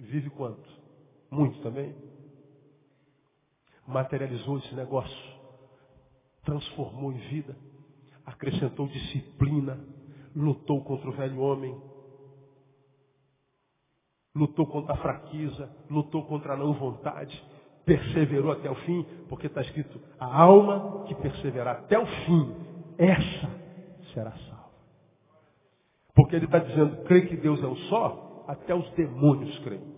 [0.00, 0.87] Vive quanto?
[1.30, 1.94] Muito também.
[3.86, 5.38] Materializou esse negócio.
[6.44, 7.56] Transformou em vida.
[8.24, 9.78] Acrescentou disciplina.
[10.34, 11.80] Lutou contra o velho homem.
[14.34, 15.70] Lutou contra a fraqueza.
[15.90, 17.42] Lutou contra a não vontade
[17.88, 22.54] perseverou até o fim, porque está escrito, a alma que perseverar até o fim,
[22.98, 23.50] essa
[24.12, 24.68] será salva.
[26.14, 29.97] Porque ele está dizendo, crê que Deus é um só, até os demônios creem.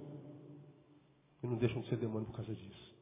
[1.42, 2.94] E não deixam de ser demônios por causa disso.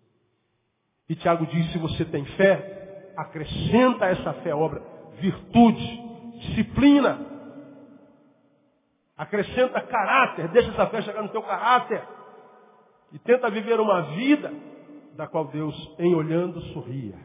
[1.09, 4.83] E Tiago diz, se você tem fé, acrescenta a essa fé obra,
[5.19, 7.27] virtude, disciplina.
[9.17, 12.07] Acrescenta caráter, deixa essa fé chegar no teu caráter.
[13.13, 14.53] E tenta viver uma vida
[15.17, 17.19] da qual Deus, em olhando, sorria.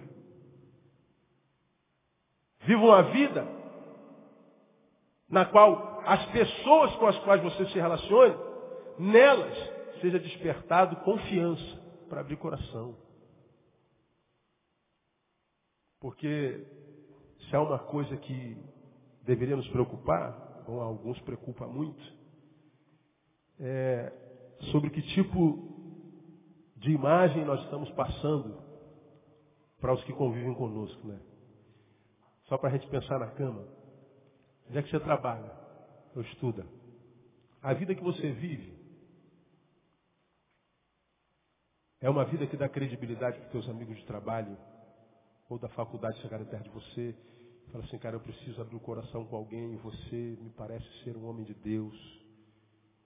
[2.62, 3.46] Viva uma vida
[5.30, 8.36] na qual as pessoas com as quais você se relacione,
[8.98, 9.73] nelas
[10.04, 12.98] seja despertado confiança para abrir coração.
[16.02, 16.68] Porque
[17.40, 18.58] se há uma coisa que
[19.22, 22.04] deveria nos preocupar, ou alguns preocupa muito,
[23.62, 24.12] é
[24.72, 25.72] sobre que tipo
[26.76, 28.62] de imagem nós estamos passando
[29.80, 31.20] para os que convivem conosco, né?
[32.48, 33.66] Só para a gente pensar na cama.
[34.68, 35.50] Onde é que você trabalha?
[36.14, 36.68] Ou estuda?
[37.62, 38.83] A vida que você vive
[42.04, 44.58] é uma vida que dá credibilidade para teus amigos de trabalho
[45.50, 47.16] ou da faculdade chegarem perto de você
[47.72, 51.16] falar assim, cara, eu preciso abrir o coração com alguém e você me parece ser
[51.16, 51.96] um homem de Deus,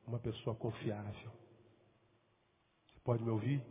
[0.08, 1.32] uma pessoa confiável.
[2.88, 3.64] Você pode me ouvir?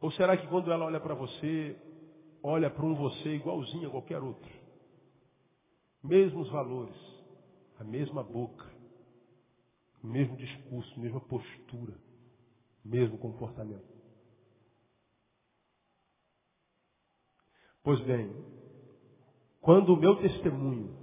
[0.00, 1.76] Ou será que quando ela olha para você,
[2.44, 4.52] olha para um você igualzinho a qualquer outro?
[6.00, 6.96] Mesmos valores,
[7.80, 8.70] a mesma boca,
[10.00, 12.11] o mesmo discurso, mesma postura,
[12.84, 13.92] mesmo comportamento.
[17.82, 18.32] Pois bem,
[19.60, 20.96] quando o meu testemunho,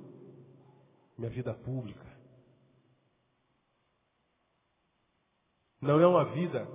[1.18, 2.06] minha vida pública,
[5.82, 6.68] não é uma vida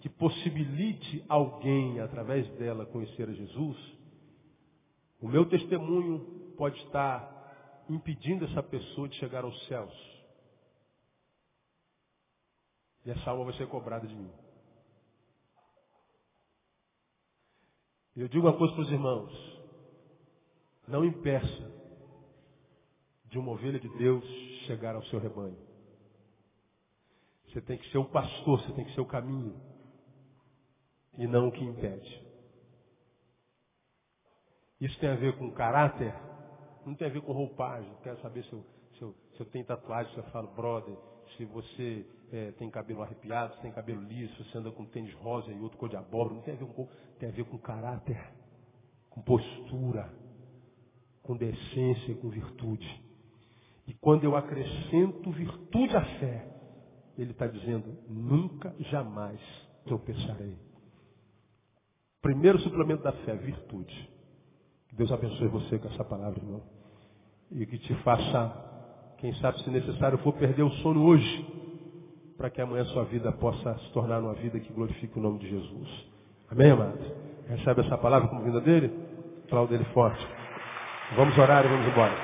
[0.00, 3.76] que possibilite alguém, através dela, conhecer a Jesus,
[5.20, 10.09] o meu testemunho pode estar impedindo essa pessoa de chegar aos céus.
[13.04, 14.30] E essa alma vai ser cobrada de mim.
[18.16, 19.60] Eu digo uma coisa para os irmãos.
[20.86, 21.72] Não impeça
[23.26, 24.24] de uma ovelha de Deus
[24.66, 25.56] chegar ao seu rebanho.
[27.46, 29.60] Você tem que ser o pastor, você tem que ser o caminho.
[31.16, 32.30] E não o que impede.
[34.80, 36.14] Isso tem a ver com caráter,
[36.86, 37.92] não tem a ver com roupagem.
[38.02, 38.64] Quero saber se eu,
[38.96, 40.96] se eu, se eu tenho tatuagem, se eu falo brother,
[41.36, 45.50] se você é, tem cabelo arrepiado, se tem cabelo liso, você anda com tênis rosa
[45.52, 48.18] e outro cor de abóbora, não tem a ver com tem a ver com caráter,
[49.10, 50.12] com postura,
[51.22, 53.02] com decência, com virtude.
[53.86, 56.46] E quando eu acrescento virtude à fé,
[57.18, 59.40] ele está dizendo, nunca, jamais
[59.84, 60.56] tropeçarei.
[62.22, 64.10] Primeiro suplemento da fé, virtude.
[64.92, 66.62] Deus abençoe você com essa palavra, irmão.
[67.50, 71.59] E que te faça, quem sabe, se necessário for perder o sono hoje,
[72.40, 75.50] para que amanhã sua vida possa se tornar uma vida que glorifique o nome de
[75.50, 76.06] Jesus.
[76.50, 77.04] Amém, amados?
[77.46, 78.90] Recebe essa palavra como vinda dele?
[79.50, 80.26] Fala dele forte.
[81.16, 82.14] Vamos orar e vamos embora.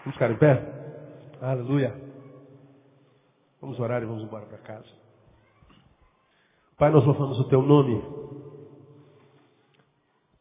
[0.00, 0.62] Vamos ficar em pé?
[1.40, 1.94] Aleluia.
[3.58, 4.90] Vamos orar e vamos embora para casa.
[6.76, 8.04] Pai, nós louvamos o teu nome.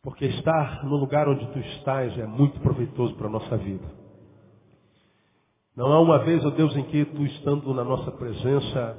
[0.04, 4.05] Porque estar no lugar onde tu estás é muito proveitoso para a nossa vida.
[5.76, 8.98] Não há uma vez, ó Deus, em que tu estando na nossa presença,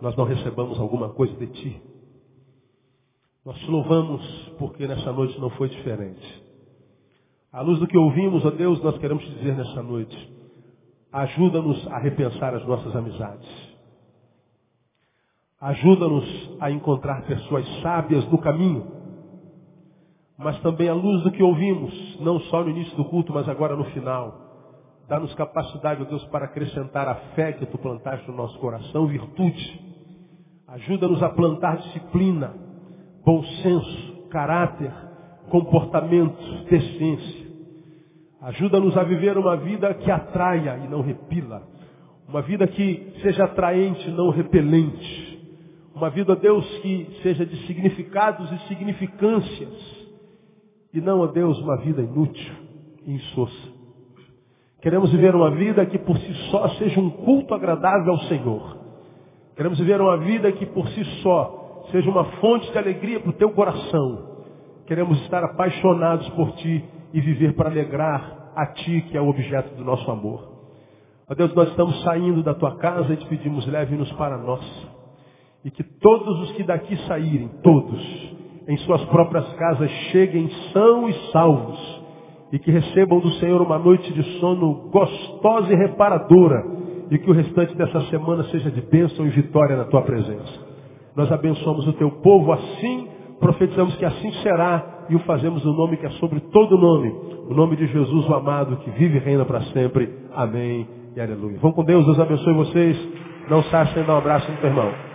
[0.00, 1.82] nós não recebamos alguma coisa de ti.
[3.44, 4.22] Nós te louvamos
[4.58, 6.44] porque nessa noite não foi diferente.
[7.52, 10.32] À luz do que ouvimos, ó Deus, nós queremos te dizer nessa noite,
[11.10, 13.48] ajuda-nos a repensar as nossas amizades.
[15.60, 18.86] Ajuda-nos a encontrar pessoas sábias no caminho.
[20.38, 23.74] Mas também à luz do que ouvimos, não só no início do culto, mas agora
[23.74, 24.49] no final.
[25.10, 29.90] Dá-nos capacidade, ó Deus, para acrescentar a fé que tu plantaste no nosso coração, virtude
[30.70, 32.54] Ajuda-nos a plantar disciplina,
[33.26, 34.92] bom senso, caráter,
[35.50, 36.38] comportamento,
[36.70, 37.50] decência.
[38.40, 41.66] Ajuda-nos a viver uma vida que atraia e não repila.
[42.28, 45.40] Uma vida que seja atraente, não repelente.
[45.92, 50.06] Uma vida, Deus, que seja de significados e significâncias.
[50.94, 52.54] E não, ó Deus, uma vida inútil
[53.04, 53.69] insossa.
[54.80, 58.78] Queremos viver uma vida que por si só seja um culto agradável ao Senhor.
[59.54, 63.34] Queremos viver uma vida que por si só seja uma fonte de alegria para o
[63.34, 64.30] teu coração.
[64.86, 69.74] Queremos estar apaixonados por ti e viver para alegrar a ti, que é o objeto
[69.74, 70.50] do nosso amor.
[71.28, 74.64] Ó Deus, nós estamos saindo da tua casa e te pedimos, leve-nos para nós.
[75.64, 78.00] E que todos os que daqui saírem, todos,
[78.66, 81.89] em suas próprias casas, cheguem são e salvos.
[82.52, 86.64] E que recebam do Senhor uma noite de sono gostosa e reparadora
[87.10, 90.70] e que o restante dessa semana seja de bênção e vitória na tua presença.
[91.16, 93.08] Nós abençoamos o teu povo assim,
[93.40, 97.12] profetizamos que assim será e o fazemos no nome que é sobre todo nome,
[97.48, 100.08] o nome de Jesus o amado que vive e reina para sempre.
[100.32, 100.86] Amém
[101.16, 101.58] e aleluia.
[101.58, 103.08] Vão com Deus, Deus abençoe vocês.
[103.48, 105.09] Não saia sem dar um abraço no teu irmão.